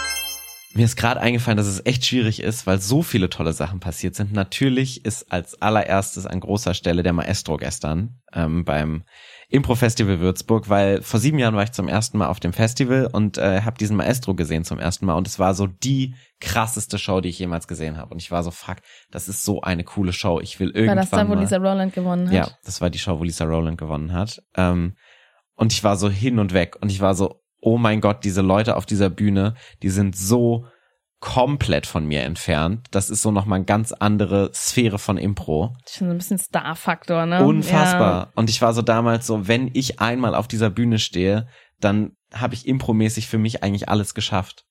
[0.75, 4.15] Mir ist gerade eingefallen, dass es echt schwierig ist, weil so viele tolle Sachen passiert
[4.15, 4.33] sind.
[4.33, 9.03] Natürlich ist als allererstes an großer Stelle der Maestro gestern ähm, beim
[9.49, 13.37] Impro-Festival Würzburg, weil vor sieben Jahren war ich zum ersten Mal auf dem Festival und
[13.37, 17.21] äh, habe diesen Maestro gesehen zum ersten Mal und es war so die krasseste Show,
[17.21, 18.11] die ich jemals gesehen habe.
[18.11, 18.77] Und ich war so, fuck,
[19.11, 20.39] das ist so eine coole Show.
[20.39, 22.33] Ich will irgendwann War das da, wo Lisa Rowland gewonnen hat?
[22.33, 24.41] ja, das war die Show, wo Lisa Rowland gewonnen hat.
[24.55, 24.95] Ähm,
[25.55, 28.41] und ich war so hin und weg und ich war so, oh mein Gott, diese
[28.41, 30.65] Leute auf dieser Bühne, die sind so
[31.19, 32.87] komplett von mir entfernt.
[32.91, 35.73] Das ist so nochmal eine ganz andere Sphäre von Impro.
[35.89, 37.45] Schon so ein bisschen Star-Faktor, ne?
[37.45, 38.33] Unfassbar.
[38.35, 41.47] Und ich war so damals so, wenn ich einmal auf dieser Bühne stehe,
[41.79, 44.65] dann habe ich impromäßig für mich eigentlich alles geschafft.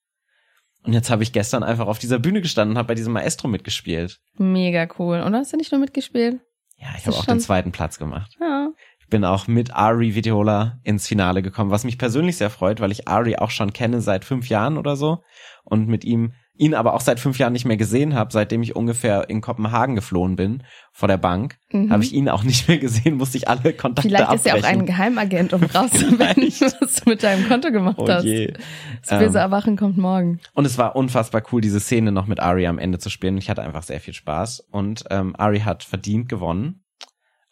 [0.83, 3.47] Und jetzt habe ich gestern einfach auf dieser Bühne gestanden und habe bei diesem Maestro
[3.47, 4.19] mitgespielt.
[4.37, 5.21] Ja, mega cool.
[5.21, 6.39] Und hast du nicht nur mitgespielt?
[6.77, 8.35] Ja, ich habe auch den zweiten Platz gemacht.
[8.39, 8.69] Ja.
[9.03, 12.91] Ich bin auch mit Ari Viteola ins Finale gekommen, was mich persönlich sehr freut, weil
[12.91, 15.19] ich Ari auch schon kenne seit fünf Jahren oder so
[15.63, 18.75] und mit ihm ihn aber auch seit fünf Jahren nicht mehr gesehen habe, seitdem ich
[18.75, 21.91] ungefähr in Kopenhagen geflohen bin vor der Bank, Mhm.
[21.91, 24.57] habe ich ihn auch nicht mehr gesehen, musste ich alle Kontakte Vielleicht ist er auch
[24.59, 24.81] abbrechen.
[24.81, 26.19] ein Geheimagent, um rauszufinden,
[26.79, 28.23] was du mit deinem Konto gemacht oh hast.
[28.25, 28.53] je.
[29.01, 30.39] Das böse Ähm, Erwachen kommt morgen.
[30.53, 33.37] Und es war unfassbar cool, diese Szene noch mit Ari am Ende zu spielen.
[33.39, 36.83] Ich hatte einfach sehr viel Spaß und ähm, Ari hat verdient gewonnen.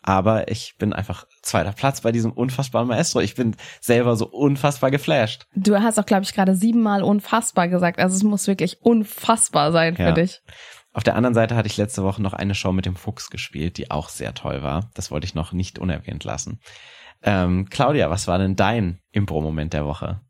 [0.03, 3.19] Aber ich bin einfach zweiter Platz bei diesem unfassbaren Maestro.
[3.19, 5.45] Ich bin selber so unfassbar geflasht.
[5.55, 7.99] Du hast auch, glaube ich, gerade siebenmal unfassbar gesagt.
[7.99, 10.11] Also es muss wirklich unfassbar sein für Ja.
[10.11, 10.41] dich.
[10.93, 13.77] Auf der anderen Seite hatte ich letzte Woche noch eine Show mit dem Fuchs gespielt,
[13.77, 14.89] die auch sehr toll war.
[14.93, 16.59] Das wollte ich noch nicht unerwähnt lassen.
[17.23, 20.21] Ähm, Claudia, was war denn dein Impro-Moment der Woche?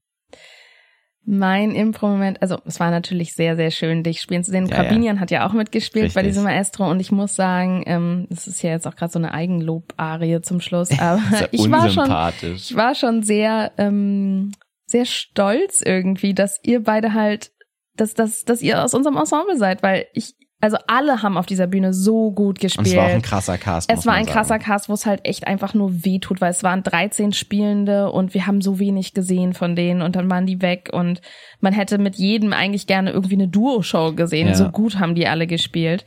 [1.23, 4.65] Mein Impro-Moment, also es war natürlich sehr, sehr schön, dich spielen zu sehen.
[4.65, 6.31] Ja, Corbinian hat ja auch mitgespielt bei Richtig.
[6.31, 9.31] diesem Maestro und ich muss sagen, ähm, es ist ja jetzt auch gerade so eine
[9.31, 12.11] Eigenlob-Arie zum Schluss, aber Sehr ich war schon,
[12.55, 14.51] ich war schon sehr, ähm,
[14.87, 17.51] sehr stolz irgendwie, dass ihr beide halt,
[17.95, 21.67] dass, dass, dass ihr aus unserem Ensemble seid, weil ich, also alle haben auf dieser
[21.67, 22.87] Bühne so gut gespielt.
[22.87, 23.91] Und es war auch ein krasser Cast.
[23.91, 24.33] Es war ein sagen.
[24.33, 28.33] krasser Cast, wo es halt echt einfach nur wehtut, weil es waren 13 Spielende und
[28.33, 31.21] wir haben so wenig gesehen von denen und dann waren die weg und
[31.59, 34.49] man hätte mit jedem eigentlich gerne irgendwie eine Duo-Show gesehen.
[34.49, 34.53] Ja.
[34.53, 36.05] So gut haben die alle gespielt.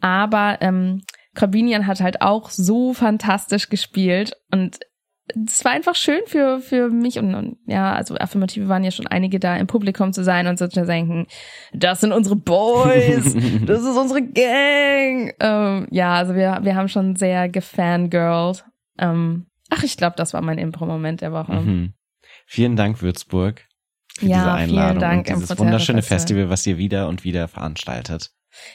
[0.00, 1.02] Aber ähm,
[1.34, 4.78] Corbinian hat halt auch so fantastisch gespielt und
[5.46, 9.06] es war einfach schön für, für mich und, und ja, also Affirmative waren ja schon
[9.06, 11.26] einige da im Publikum zu sein und so zu denken,
[11.72, 13.34] das sind unsere Boys,
[13.66, 15.34] das ist unsere Gang.
[15.40, 18.64] Ähm, ja, also wir, wir haben schon sehr gefangirlt.
[18.98, 21.52] Ähm, ach, ich glaube, das war mein Impro-Moment der Woche.
[21.52, 21.94] Mhm.
[22.46, 23.66] Vielen Dank, Würzburg,
[24.18, 26.44] für Ja, diese vielen Einladung Dank, und dieses wunderschöne Festival.
[26.44, 28.30] Festival, was ihr wieder und wieder veranstaltet.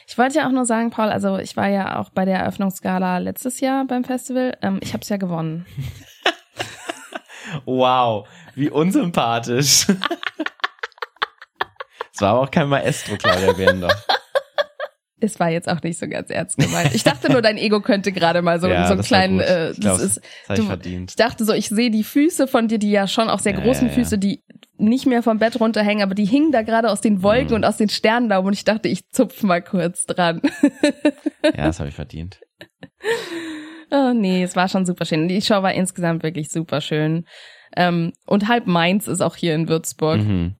[0.06, 3.18] Ich wollte ja auch nur sagen, Paul, also ich war ja auch bei der Eröffnungsgala
[3.18, 4.56] letztes Jahr beim Festival.
[4.62, 5.66] Ähm, ich habe es ja gewonnen.
[7.64, 9.86] Wow, wie unsympathisch.
[12.12, 14.06] Es war aber auch kein Maestro, Claudia Behrendorf.
[15.18, 16.94] Es war jetzt auch nicht so ganz ernst gemeint.
[16.94, 19.70] Ich dachte nur, dein Ego könnte gerade mal so, Ja, so einen das kleinen, äh,
[19.70, 21.10] Ich glaub, das ist, Das ich du- verdient.
[21.10, 23.60] ich dachte so, ich sehe die Füße von dir, die ja schon auch sehr Ja,
[23.60, 23.92] großen ja.
[23.94, 24.44] Füße, die
[24.78, 27.54] nicht mehr vom Bett runterhängen, aber die hingen da gerade aus den Wolken Mhm.
[27.54, 30.42] und aus den Sternen da und ich dachte, ich zupf mal kurz dran.
[31.42, 32.40] Ja, das habe ich verdient.
[33.90, 35.28] Oh, nee, es war schon super schön.
[35.28, 37.24] Die Show war insgesamt wirklich super schön.
[37.76, 40.18] Ähm, und halb Mainz ist auch hier in Würzburg.
[40.18, 40.56] Mhm.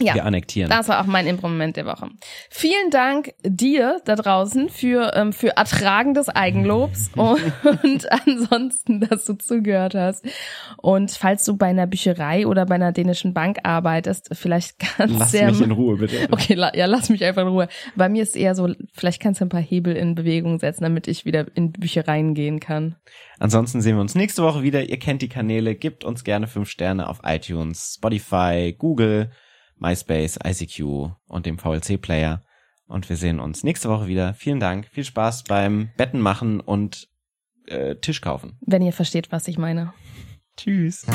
[0.00, 0.14] Ja.
[0.14, 0.70] Wir annektieren.
[0.70, 2.08] Das war auch mein Impro-Moment der Woche.
[2.50, 7.40] Vielen Dank dir da draußen für, ähm, für Ertragen des Eigenlobs und,
[7.82, 10.24] und ansonsten, dass du zugehört hast.
[10.76, 15.30] Und falls du bei einer Bücherei oder bei einer dänischen Bank arbeitest, vielleicht kannst Lass
[15.32, 16.16] du ja mich mal- in Ruhe, bitte.
[16.30, 17.68] Okay, la, ja, lass mich einfach in Ruhe.
[17.96, 21.08] Bei mir ist eher so, vielleicht kannst du ein paar Hebel in Bewegung setzen, damit
[21.08, 22.96] ich wieder in Büchereien gehen kann.
[23.40, 24.88] Ansonsten sehen wir uns nächste Woche wieder.
[24.88, 25.74] Ihr kennt die Kanäle.
[25.74, 29.30] Gebt uns gerne fünf Sterne auf iTunes, Spotify, Google,
[29.80, 32.42] MySpace, ICQ und dem VLC-Player.
[32.86, 34.34] Und wir sehen uns nächste Woche wieder.
[34.34, 34.88] Vielen Dank.
[34.90, 37.08] Viel Spaß beim Betten machen und
[37.66, 38.56] äh, Tisch kaufen.
[38.60, 39.92] Wenn ihr versteht, was ich meine.
[40.56, 41.06] Tschüss.